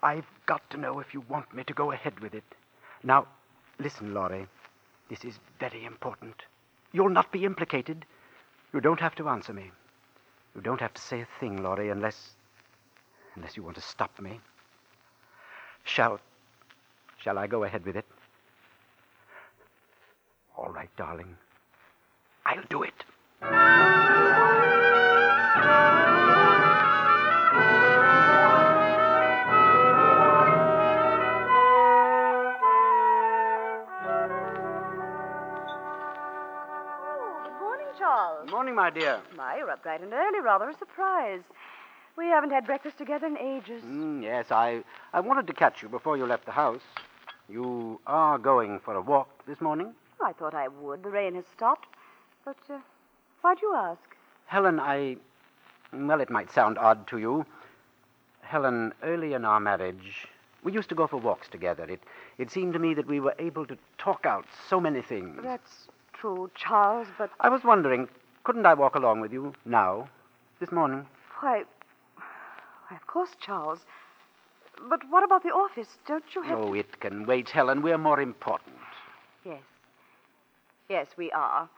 I've 0.00 0.28
got 0.46 0.70
to 0.70 0.76
know 0.76 1.00
if 1.00 1.12
you 1.12 1.24
want 1.28 1.52
me 1.52 1.64
to 1.64 1.72
go 1.72 1.90
ahead 1.90 2.20
with 2.20 2.32
it. 2.32 2.44
Now, 3.02 3.26
listen, 3.80 4.14
Laurie. 4.14 4.46
This 5.10 5.24
is 5.24 5.40
very 5.58 5.84
important. 5.84 6.44
You'll 6.92 7.08
not 7.08 7.32
be 7.32 7.44
implicated. 7.44 8.06
You 8.72 8.80
don't 8.80 9.00
have 9.00 9.16
to 9.16 9.28
answer 9.28 9.52
me. 9.52 9.72
You 10.54 10.60
don't 10.60 10.80
have 10.80 10.94
to 10.94 11.02
say 11.02 11.22
a 11.22 11.28
thing, 11.40 11.60
Laurie, 11.60 11.90
unless. 11.90 12.34
unless 13.34 13.56
you 13.56 13.64
want 13.64 13.74
to 13.74 13.82
stop 13.82 14.20
me. 14.20 14.38
Shall. 15.82 16.20
shall 17.18 17.36
I 17.36 17.48
go 17.48 17.64
ahead 17.64 17.84
with 17.84 17.96
it? 17.96 18.06
All 20.56 20.70
right, 20.70 20.90
darling. 20.96 21.36
I'll 22.44 22.62
do 22.70 22.84
it. 22.84 22.94
My 38.76 38.90
dear. 38.90 39.20
My, 39.36 39.56
you're 39.56 39.70
up 39.70 39.82
bright 39.82 40.02
and 40.02 40.12
early. 40.12 40.40
Rather 40.40 40.68
a 40.68 40.76
surprise. 40.76 41.40
We 42.16 42.26
haven't 42.26 42.50
had 42.50 42.66
breakfast 42.66 42.98
together 42.98 43.26
in 43.26 43.36
ages. 43.38 43.82
Mm, 43.82 44.22
yes, 44.22 44.52
I, 44.52 44.84
I 45.12 45.20
wanted 45.20 45.46
to 45.48 45.52
catch 45.54 45.82
you 45.82 45.88
before 45.88 46.16
you 46.16 46.26
left 46.26 46.44
the 46.44 46.52
house. 46.52 46.82
You 47.48 47.98
are 48.06 48.38
going 48.38 48.78
for 48.80 48.94
a 48.94 49.00
walk 49.00 49.28
this 49.46 49.60
morning? 49.60 49.94
I 50.22 50.32
thought 50.32 50.54
I 50.54 50.68
would. 50.68 51.02
The 51.02 51.10
rain 51.10 51.34
has 51.34 51.44
stopped. 51.54 51.88
But 52.44 52.56
uh, 52.70 52.78
why'd 53.40 53.58
you 53.62 53.74
ask? 53.74 54.00
Helen, 54.46 54.78
I. 54.78 55.16
Well, 55.92 56.20
it 56.20 56.30
might 56.30 56.52
sound 56.52 56.78
odd 56.78 57.06
to 57.08 57.18
you. 57.18 57.46
Helen, 58.42 58.92
early 59.02 59.32
in 59.32 59.44
our 59.44 59.58
marriage, 59.58 60.28
we 60.62 60.72
used 60.72 60.88
to 60.90 60.94
go 60.94 61.06
for 61.06 61.16
walks 61.16 61.48
together. 61.48 61.84
It, 61.84 62.00
it 62.38 62.50
seemed 62.50 62.74
to 62.74 62.78
me 62.78 62.92
that 62.94 63.06
we 63.06 63.20
were 63.20 63.34
able 63.38 63.66
to 63.66 63.76
talk 63.98 64.26
out 64.26 64.44
so 64.68 64.80
many 64.80 65.00
things. 65.00 65.40
That's 65.42 65.88
true, 66.12 66.50
Charles, 66.54 67.08
but 67.18 67.30
I 67.40 67.48
was 67.48 67.64
wondering, 67.64 68.08
couldn't 68.46 68.64
I 68.64 68.74
walk 68.74 68.94
along 68.94 69.20
with 69.20 69.32
you 69.32 69.52
now, 69.64 70.08
this 70.60 70.70
morning? 70.70 71.04
why. 71.40 71.64
Why, 72.88 72.96
of 72.96 73.04
course, 73.08 73.30
Charles. 73.44 73.80
But 74.88 75.00
what 75.10 75.24
about 75.24 75.42
the 75.42 75.48
office? 75.48 75.88
Don't 76.06 76.22
you 76.32 76.42
have. 76.42 76.56
Oh, 76.56 76.72
it 76.72 77.00
can 77.00 77.26
wait, 77.26 77.50
Helen. 77.50 77.82
We're 77.82 77.98
more 77.98 78.20
important. 78.20 78.76
Yes. 79.44 79.62
Yes, 80.88 81.08
we 81.16 81.32
are. 81.32 81.68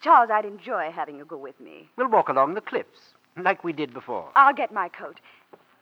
Charles, 0.00 0.30
I'd 0.32 0.46
enjoy 0.46 0.90
having 0.90 1.18
you 1.18 1.26
go 1.26 1.36
with 1.36 1.60
me. 1.60 1.90
We'll 1.98 2.08
walk 2.08 2.30
along 2.30 2.54
the 2.54 2.62
cliffs, 2.62 3.12
like 3.36 3.62
we 3.62 3.74
did 3.74 3.92
before. 3.92 4.30
I'll 4.36 4.54
get 4.54 4.72
my 4.72 4.88
coat. 4.88 5.20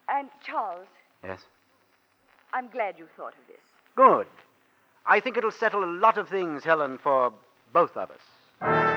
And, 0.09 0.29
Charles, 0.45 0.89
Yes? 1.23 1.41
I'm 2.53 2.69
glad 2.69 2.99
you 2.99 3.07
thought 3.17 3.35
of 3.35 3.47
this. 3.47 3.63
Good. 3.95 4.27
I 5.07 5.21
think 5.21 5.37
it'll 5.37 5.53
settle 5.53 5.85
a 5.85 5.93
lot 6.07 6.19
of 6.19 6.29
things, 6.29 6.65
Helen, 6.65 6.99
for 6.99 7.33
both 7.73 7.97
of 7.97 8.11
us. 8.11 8.94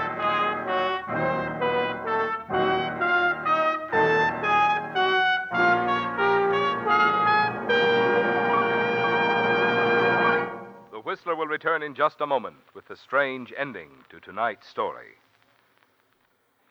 Whistler 11.28 11.44
will 11.44 11.52
return 11.52 11.84
in 11.84 11.94
just 11.94 12.22
a 12.22 12.26
moment 12.26 12.56
with 12.74 12.88
the 12.88 12.96
strange 12.96 13.54
ending 13.58 13.90
to 14.10 14.18
tonight's 14.22 14.66
story. 14.66 15.16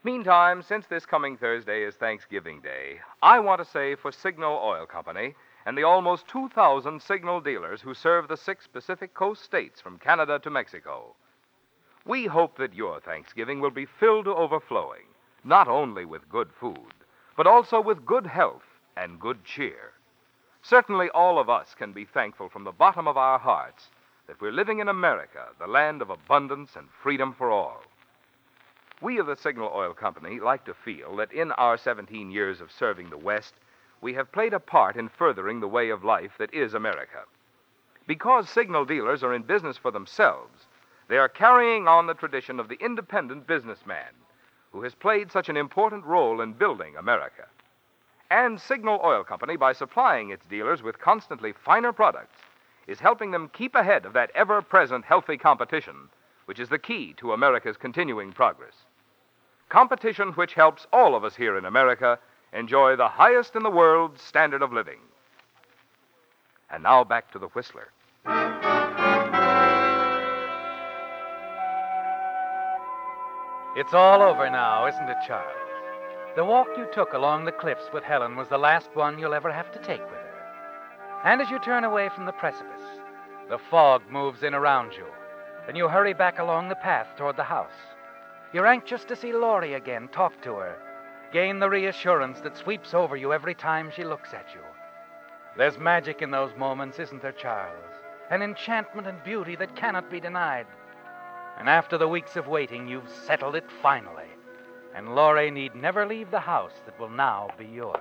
Meantime, 0.02 0.62
since 0.62 0.86
this 0.86 1.04
coming 1.04 1.36
Thursday 1.36 1.82
is 1.82 1.94
Thanksgiving 1.96 2.62
Day, 2.62 3.00
I 3.22 3.38
want 3.38 3.62
to 3.62 3.70
say 3.70 3.96
for 3.96 4.10
Signal 4.10 4.58
Oil 4.64 4.86
Company 4.86 5.34
and 5.66 5.76
the 5.76 5.82
almost 5.82 6.26
2,000 6.28 7.02
signal 7.02 7.42
dealers 7.42 7.82
who 7.82 7.92
serve 7.92 8.28
the 8.28 8.36
six 8.38 8.66
Pacific 8.66 9.12
Coast 9.12 9.44
states 9.44 9.82
from 9.82 9.98
Canada 9.98 10.38
to 10.38 10.48
Mexico. 10.48 11.14
We 12.06 12.24
hope 12.24 12.56
that 12.56 12.72
your 12.72 12.98
Thanksgiving 12.98 13.60
will 13.60 13.68
be 13.70 13.84
filled 13.84 14.24
to 14.24 14.34
overflowing, 14.34 15.04
not 15.44 15.68
only 15.68 16.06
with 16.06 16.30
good 16.30 16.48
food, 16.58 16.94
but 17.36 17.46
also 17.46 17.78
with 17.78 18.06
good 18.06 18.26
health 18.26 18.64
and 18.96 19.20
good 19.20 19.44
cheer. 19.44 19.92
Certainly, 20.62 21.10
all 21.10 21.38
of 21.38 21.50
us 21.50 21.74
can 21.74 21.92
be 21.92 22.06
thankful 22.06 22.48
from 22.48 22.64
the 22.64 22.72
bottom 22.72 23.06
of 23.06 23.18
our 23.18 23.38
hearts 23.38 23.90
that 24.26 24.40
we're 24.40 24.52
living 24.52 24.80
in 24.80 24.88
America, 24.88 25.46
the 25.58 25.66
land 25.66 26.02
of 26.02 26.10
abundance 26.10 26.76
and 26.76 26.88
freedom 27.02 27.32
for 27.32 27.50
all. 27.50 27.82
We 29.00 29.18
of 29.18 29.26
the 29.26 29.36
Signal 29.36 29.70
Oil 29.74 29.92
Company 29.92 30.40
like 30.40 30.64
to 30.64 30.74
feel 30.74 31.16
that 31.16 31.32
in 31.32 31.52
our 31.52 31.76
17 31.76 32.30
years 32.30 32.60
of 32.60 32.72
serving 32.72 33.10
the 33.10 33.18
West, 33.18 33.54
we 34.00 34.14
have 34.14 34.32
played 34.32 34.54
a 34.54 34.60
part 34.60 34.96
in 34.96 35.08
furthering 35.08 35.60
the 35.60 35.68
way 35.68 35.90
of 35.90 36.04
life 36.04 36.32
that 36.38 36.52
is 36.54 36.74
America. 36.74 37.24
Because 38.06 38.48
signal 38.48 38.84
dealers 38.84 39.22
are 39.22 39.34
in 39.34 39.42
business 39.42 39.76
for 39.76 39.90
themselves, 39.90 40.66
they 41.08 41.18
are 41.18 41.28
carrying 41.28 41.86
on 41.86 42.06
the 42.06 42.14
tradition 42.14 42.58
of 42.58 42.68
the 42.68 42.78
independent 42.80 43.46
businessman 43.46 44.12
who 44.72 44.82
has 44.82 44.94
played 44.94 45.30
such 45.30 45.48
an 45.48 45.56
important 45.56 46.04
role 46.04 46.40
in 46.40 46.52
building 46.52 46.96
America. 46.96 47.46
And 48.30 48.60
Signal 48.60 49.00
Oil 49.04 49.24
Company, 49.24 49.56
by 49.56 49.72
supplying 49.72 50.30
its 50.30 50.44
dealers 50.46 50.82
with 50.82 50.98
constantly 50.98 51.52
finer 51.52 51.92
products, 51.92 52.38
is 52.86 53.00
helping 53.00 53.30
them 53.30 53.50
keep 53.52 53.74
ahead 53.74 54.06
of 54.06 54.12
that 54.12 54.30
ever 54.34 54.62
present 54.62 55.04
healthy 55.04 55.36
competition, 55.36 56.08
which 56.44 56.60
is 56.60 56.68
the 56.68 56.78
key 56.78 57.14
to 57.14 57.32
America's 57.32 57.76
continuing 57.76 58.32
progress. 58.32 58.74
Competition 59.68 60.28
which 60.32 60.54
helps 60.54 60.86
all 60.92 61.14
of 61.14 61.24
us 61.24 61.34
here 61.34 61.58
in 61.58 61.64
America 61.64 62.18
enjoy 62.52 62.94
the 62.96 63.08
highest 63.08 63.56
in 63.56 63.62
the 63.62 63.70
world 63.70 64.18
standard 64.18 64.62
of 64.62 64.72
living. 64.72 64.98
And 66.70 66.82
now 66.82 67.04
back 67.04 67.32
to 67.32 67.38
the 67.38 67.48
Whistler. 67.48 67.88
It's 73.76 73.92
all 73.92 74.22
over 74.22 74.48
now, 74.48 74.86
isn't 74.86 75.08
it, 75.08 75.18
Charles? 75.26 75.52
The 76.34 76.44
walk 76.44 76.68
you 76.78 76.86
took 76.92 77.12
along 77.12 77.44
the 77.44 77.52
cliffs 77.52 77.90
with 77.92 78.04
Helen 78.04 78.36
was 78.36 78.48
the 78.48 78.58
last 78.58 78.88
one 78.94 79.18
you'll 79.18 79.34
ever 79.34 79.52
have 79.52 79.70
to 79.72 79.78
take 79.80 80.04
with. 80.10 80.15
And 81.26 81.42
as 81.42 81.50
you 81.50 81.58
turn 81.58 81.82
away 81.82 82.08
from 82.08 82.24
the 82.24 82.30
precipice, 82.30 83.00
the 83.48 83.58
fog 83.58 84.02
moves 84.08 84.44
in 84.44 84.54
around 84.54 84.92
you, 84.92 85.06
and 85.66 85.76
you 85.76 85.88
hurry 85.88 86.14
back 86.14 86.38
along 86.38 86.68
the 86.68 86.76
path 86.76 87.08
toward 87.16 87.36
the 87.36 87.42
house. 87.42 87.74
You're 88.52 88.68
anxious 88.68 89.02
to 89.06 89.16
see 89.16 89.32
Laurie 89.32 89.74
again, 89.74 90.06
talk 90.12 90.40
to 90.42 90.54
her, 90.54 90.76
gain 91.32 91.58
the 91.58 91.68
reassurance 91.68 92.38
that 92.42 92.56
sweeps 92.56 92.94
over 92.94 93.16
you 93.16 93.32
every 93.32 93.56
time 93.56 93.90
she 93.90 94.04
looks 94.04 94.32
at 94.34 94.46
you. 94.54 94.60
There's 95.56 95.78
magic 95.78 96.22
in 96.22 96.30
those 96.30 96.56
moments, 96.56 97.00
isn't 97.00 97.22
there, 97.22 97.32
Charles? 97.32 97.74
An 98.30 98.40
enchantment 98.40 99.08
and 99.08 99.20
beauty 99.24 99.56
that 99.56 99.74
cannot 99.74 100.08
be 100.08 100.20
denied. 100.20 100.68
And 101.58 101.68
after 101.68 101.98
the 101.98 102.06
weeks 102.06 102.36
of 102.36 102.46
waiting, 102.46 102.86
you've 102.86 103.10
settled 103.26 103.56
it 103.56 103.64
finally. 103.82 104.30
and 104.96 105.14
Laurie 105.14 105.50
need 105.50 105.74
never 105.74 106.06
leave 106.06 106.30
the 106.30 106.40
house 106.40 106.72
that 106.86 106.98
will 106.98 107.10
now 107.10 107.50
be 107.58 107.66
yours. 107.66 108.00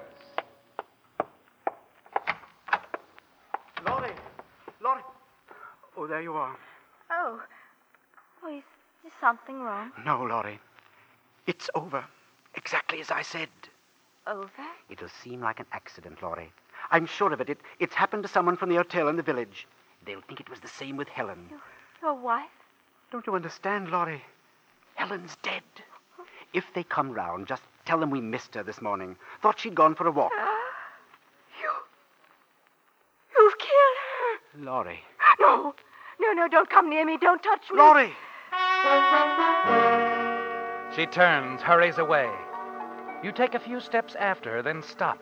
Laurie! 3.85 4.13
Laurie! 4.81 5.01
Oh, 6.05 6.07
there 6.07 6.21
you 6.21 6.35
are. 6.35 6.55
Oh. 7.09 7.41
Oh, 8.43 8.55
is, 8.55 8.63
is 9.07 9.11
something 9.19 9.59
wrong? 9.59 9.91
No, 10.05 10.21
Laurie. 10.21 10.59
It's 11.47 11.67
over. 11.73 12.05
Exactly 12.53 13.01
as 13.01 13.09
I 13.09 13.23
said. 13.23 13.49
Over? 14.27 14.51
It'll 14.87 15.09
seem 15.23 15.41
like 15.41 15.59
an 15.59 15.65
accident, 15.71 16.21
Laurie. 16.21 16.51
I'm 16.91 17.07
sure 17.07 17.33
of 17.33 17.41
it. 17.41 17.49
it. 17.49 17.57
It's 17.79 17.95
happened 17.95 18.21
to 18.21 18.29
someone 18.29 18.55
from 18.55 18.69
the 18.69 18.75
hotel 18.75 19.07
in 19.07 19.15
the 19.15 19.23
village. 19.23 19.65
They'll 20.05 20.21
think 20.21 20.39
it 20.39 20.47
was 20.47 20.59
the 20.59 20.67
same 20.67 20.95
with 20.95 21.07
Helen. 21.07 21.49
Your 22.03 22.13
wife? 22.13 22.51
Don't 23.11 23.25
you 23.25 23.33
understand, 23.33 23.89
Laurie? 23.89 24.21
Helen's 24.93 25.35
dead. 25.41 25.63
If 26.53 26.65
they 26.75 26.83
come 26.83 27.13
round, 27.13 27.47
just 27.47 27.63
tell 27.85 27.99
them 27.99 28.11
we 28.11 28.21
missed 28.21 28.53
her 28.53 28.61
this 28.61 28.79
morning. 28.79 29.15
Thought 29.41 29.59
she'd 29.59 29.73
gone 29.73 29.95
for 29.95 30.05
a 30.05 30.11
walk. 30.11 30.33
You. 31.59 31.71
You've 33.35 33.57
killed 33.57 33.97
her. 34.05 34.65
Laurie. 34.65 35.01
No. 35.39 35.75
No, 36.19 36.31
no, 36.33 36.47
don't 36.47 36.69
come 36.69 36.89
near 36.89 37.05
me. 37.05 37.17
Don't 37.17 37.41
touch 37.41 37.63
me. 37.71 37.77
Laurie! 37.77 38.13
She 40.95 41.05
turns, 41.05 41.61
hurries 41.61 41.97
away. 41.97 42.29
You 43.23 43.31
take 43.31 43.53
a 43.53 43.59
few 43.59 43.79
steps 43.79 44.15
after 44.15 44.51
her, 44.51 44.61
then 44.61 44.81
stop. 44.81 45.19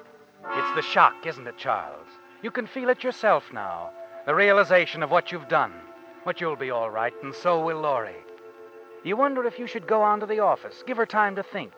It's 0.52 0.76
the 0.76 0.82
shock, 0.82 1.26
isn't 1.26 1.48
it, 1.48 1.58
Charles? 1.58 2.08
You 2.42 2.52
can 2.52 2.68
feel 2.68 2.90
it 2.90 3.04
yourself 3.04 3.46
now. 3.54 3.92
The 4.26 4.36
realization 4.36 5.02
of 5.02 5.10
what 5.10 5.32
you've 5.32 5.48
done. 5.48 5.74
But 6.26 6.40
you'll 6.40 6.56
be 6.56 6.70
all 6.70 6.90
right, 6.90 7.14
and 7.24 7.34
so 7.34 7.64
will 7.64 7.82
Laurie. 7.82 8.24
You 9.04 9.18
wonder 9.18 9.46
if 9.46 9.60
you 9.60 9.68
should 9.68 9.88
go 9.88 10.02
on 10.02 10.20
to 10.20 10.26
the 10.26 10.40
office, 10.40 10.84
give 10.86 10.98
her 10.98 11.06
time 11.06 11.36
to 11.36 11.44
think. 11.44 11.72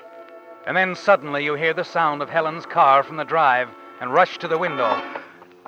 And 0.68 0.76
then 0.76 0.96
suddenly 0.96 1.44
you 1.44 1.56
hear 1.56 1.74
the 1.74 1.84
sound 1.84 2.22
of 2.22 2.30
Helen's 2.30 2.66
car 2.66 3.04
from 3.04 3.18
the 3.18 3.24
drive 3.24 3.70
and 4.02 4.14
rush 4.14 4.38
to 4.40 4.48
the 4.48 4.58
window. 4.58 5.02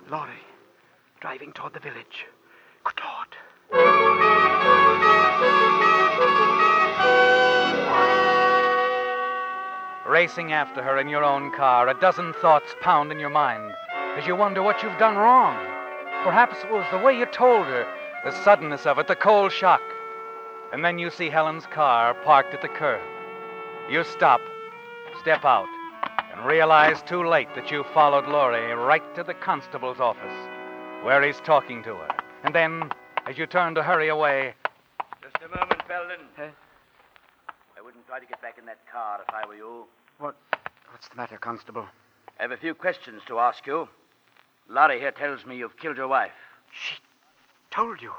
Laurie, 0.09 0.31
driving 1.19 1.53
toward 1.53 1.73
the 1.73 1.79
village. 1.79 2.25
Racing 10.07 10.51
after 10.51 10.81
her 10.81 10.97
in 10.97 11.09
your 11.09 11.23
own 11.23 11.51
car, 11.51 11.89
a 11.89 11.99
dozen 11.99 12.33
thoughts 12.41 12.73
pound 12.81 13.11
in 13.11 13.19
your 13.19 13.29
mind 13.29 13.71
as 14.17 14.25
you 14.25 14.35
wonder 14.35 14.63
what 14.63 14.81
you've 14.81 14.97
done 14.97 15.15
wrong. 15.15 15.55
Perhaps 16.23 16.57
it 16.63 16.71
was 16.71 16.85
the 16.91 16.97
way 16.97 17.15
you 17.15 17.27
told 17.27 17.67
her, 17.67 17.85
the 18.25 18.31
suddenness 18.43 18.87
of 18.87 18.97
it, 18.97 19.07
the 19.07 19.15
cold 19.15 19.51
shock. 19.51 19.81
And 20.73 20.83
then 20.83 20.97
you 20.97 21.11
see 21.11 21.29
Helen's 21.29 21.67
car 21.67 22.15
parked 22.25 22.53
at 22.53 22.63
the 22.63 22.67
curb. 22.67 23.01
You 23.91 24.03
stop, 24.03 24.41
step 25.21 25.45
out, 25.45 25.67
and 26.33 26.45
realize 26.45 27.01
too 27.03 27.23
late 27.23 27.49
that 27.55 27.69
you 27.69 27.83
followed 27.93 28.27
Laurie 28.27 28.73
right 28.73 29.15
to 29.15 29.23
the 29.23 29.35
constable's 29.35 29.99
office, 29.99 30.49
where 31.03 31.21
he's 31.21 31.39
talking 31.41 31.83
to 31.83 31.93
her. 31.93 32.16
And 32.47 32.55
then, 32.55 32.89
as 33.25 33.37
you 33.37 33.45
turn 33.45 33.75
to 33.75 33.83
hurry 33.83 34.07
away, 34.07 34.53
Just 35.21 35.35
a 35.43 35.49
moment, 35.49 35.85
Belden. 35.85 36.15
I 36.37 37.81
wouldn't 37.81 38.07
try 38.07 38.21
to 38.21 38.25
get 38.25 38.41
back 38.41 38.57
in 38.57 38.65
that 38.67 38.79
car 38.89 39.19
if 39.27 39.33
I 39.33 39.45
were 39.45 39.55
you. 39.55 39.83
What? 40.17 40.37
What's 40.89 41.09
the 41.09 41.17
matter, 41.17 41.37
Constable? 41.37 41.85
I 42.39 42.43
have 42.43 42.51
a 42.51 42.57
few 42.57 42.73
questions 42.73 43.21
to 43.27 43.39
ask 43.39 43.67
you. 43.67 43.89
Laurie 44.69 44.97
here 44.97 45.11
tells 45.11 45.45
me 45.45 45.57
you've 45.57 45.75
killed 45.75 45.97
your 45.97 46.07
wife. 46.07 46.31
She 46.71 46.95
told 47.69 48.01
you. 48.01 48.13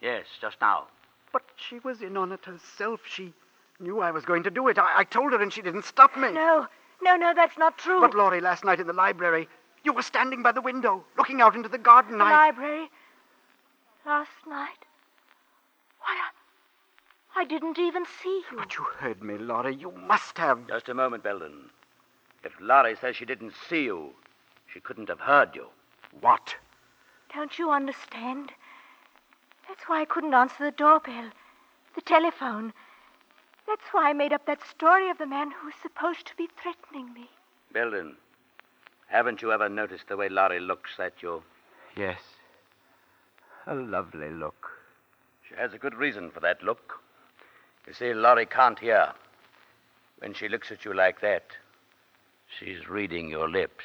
Yes, 0.00 0.26
just 0.40 0.60
now. 0.60 0.86
But 1.32 1.42
she 1.56 1.80
was 1.80 2.02
in 2.02 2.16
on 2.16 2.30
it 2.30 2.44
herself. 2.44 3.00
She 3.04 3.32
knew 3.80 3.98
I 3.98 4.12
was 4.12 4.24
going 4.24 4.44
to 4.44 4.50
do 4.52 4.68
it. 4.68 4.78
I, 4.78 4.98
I 4.98 5.02
told 5.02 5.32
her, 5.32 5.42
and 5.42 5.52
she 5.52 5.60
didn't 5.60 5.86
stop 5.86 6.16
me. 6.16 6.30
No, 6.30 6.68
no, 7.02 7.16
no, 7.16 7.34
that's 7.34 7.58
not 7.58 7.78
true. 7.78 8.00
But, 8.00 8.14
Laurie, 8.14 8.40
last 8.40 8.64
night 8.64 8.78
in 8.78 8.86
the 8.86 8.92
library, 8.92 9.48
you 9.82 9.92
were 9.92 10.02
standing 10.02 10.40
by 10.40 10.52
the 10.52 10.60
window, 10.60 11.02
looking 11.18 11.40
out 11.40 11.56
into 11.56 11.68
the 11.68 11.78
garden. 11.78 12.18
the 12.18 12.24
I. 12.24 12.46
library. 12.46 12.88
Last 14.04 14.46
night. 14.48 14.84
Why, 16.00 16.16
I, 17.36 17.42
I 17.42 17.44
didn't 17.44 17.78
even 17.78 18.04
see 18.04 18.42
you. 18.50 18.58
But 18.58 18.76
you 18.76 18.84
heard 18.98 19.22
me, 19.22 19.38
Laurie. 19.38 19.76
You 19.76 19.92
must 19.92 20.36
have. 20.38 20.66
Just 20.68 20.88
a 20.88 20.94
moment, 20.94 21.22
Belden. 21.22 21.70
If 22.44 22.52
Laurie 22.60 22.96
says 22.96 23.16
she 23.16 23.24
didn't 23.24 23.54
see 23.68 23.84
you, 23.84 24.10
she 24.72 24.80
couldn't 24.80 25.08
have 25.08 25.20
heard 25.20 25.54
you. 25.54 25.66
What? 26.20 26.56
Don't 27.34 27.58
you 27.58 27.70
understand? 27.70 28.52
That's 29.68 29.84
why 29.84 30.00
I 30.02 30.04
couldn't 30.04 30.34
answer 30.34 30.64
the 30.64 30.72
doorbell, 30.72 31.30
the 31.94 32.02
telephone. 32.02 32.72
That's 33.66 33.84
why 33.92 34.10
I 34.10 34.12
made 34.12 34.32
up 34.32 34.46
that 34.46 34.60
story 34.68 35.08
of 35.08 35.18
the 35.18 35.26
man 35.26 35.52
who 35.52 35.66
was 35.66 35.74
supposed 35.80 36.26
to 36.26 36.36
be 36.36 36.48
threatening 36.60 37.12
me. 37.14 37.30
Belden, 37.72 38.16
haven't 39.06 39.40
you 39.40 39.52
ever 39.52 39.68
noticed 39.68 40.08
the 40.08 40.16
way 40.16 40.28
Laurie 40.28 40.60
looks 40.60 40.98
at 40.98 41.22
you? 41.22 41.42
Yes. 41.96 42.18
A 43.66 43.74
lovely 43.74 44.30
look. 44.30 44.70
She 45.48 45.54
has 45.54 45.72
a 45.72 45.78
good 45.78 45.94
reason 45.94 46.30
for 46.30 46.40
that 46.40 46.62
look. 46.62 47.00
You 47.86 47.92
see, 47.92 48.12
Laurie 48.12 48.46
can't 48.46 48.78
hear. 48.78 49.12
When 50.18 50.34
she 50.34 50.48
looks 50.48 50.70
at 50.72 50.84
you 50.84 50.94
like 50.94 51.20
that, 51.20 51.44
she's 52.58 52.88
reading 52.88 53.28
your 53.28 53.48
lips. 53.48 53.84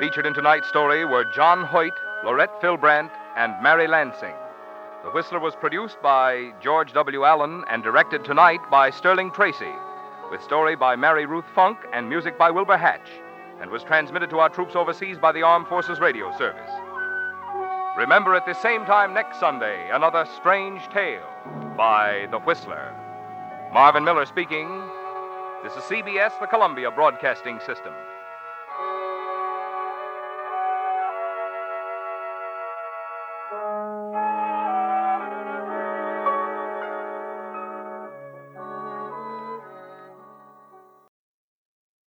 Featured 0.00 0.24
in 0.24 0.32
tonight's 0.32 0.66
story 0.66 1.04
were 1.04 1.26
John 1.26 1.62
Hoyt, 1.62 1.92
Laurette 2.24 2.58
Fillbrandt, 2.62 3.10
and 3.36 3.52
Mary 3.62 3.86
Lansing. 3.86 4.32
The 5.04 5.10
Whistler 5.10 5.40
was 5.40 5.54
produced 5.54 6.00
by 6.00 6.54
George 6.58 6.94
W. 6.94 7.26
Allen 7.26 7.64
and 7.68 7.82
directed 7.82 8.24
tonight 8.24 8.60
by 8.70 8.88
Sterling 8.88 9.30
Tracy, 9.30 9.74
with 10.30 10.42
story 10.42 10.74
by 10.74 10.96
Mary 10.96 11.26
Ruth 11.26 11.44
Funk 11.54 11.76
and 11.92 12.08
music 12.08 12.38
by 12.38 12.50
Wilbur 12.50 12.78
Hatch, 12.78 13.10
and 13.60 13.70
was 13.70 13.82
transmitted 13.82 14.30
to 14.30 14.38
our 14.38 14.48
troops 14.48 14.74
overseas 14.74 15.18
by 15.18 15.32
the 15.32 15.42
Armed 15.42 15.68
Forces 15.68 16.00
Radio 16.00 16.34
Service. 16.38 16.70
Remember 17.98 18.34
at 18.34 18.46
the 18.46 18.54
same 18.54 18.86
time 18.86 19.12
next 19.12 19.38
Sunday, 19.38 19.90
another 19.92 20.26
strange 20.34 20.80
tale 20.94 21.28
by 21.76 22.26
The 22.30 22.38
Whistler. 22.38 22.96
Marvin 23.70 24.04
Miller 24.04 24.24
speaking. 24.24 24.82
This 25.62 25.74
is 25.74 25.82
CBS, 25.82 26.40
the 26.40 26.46
Columbia 26.46 26.90
Broadcasting 26.90 27.60
System. 27.66 27.92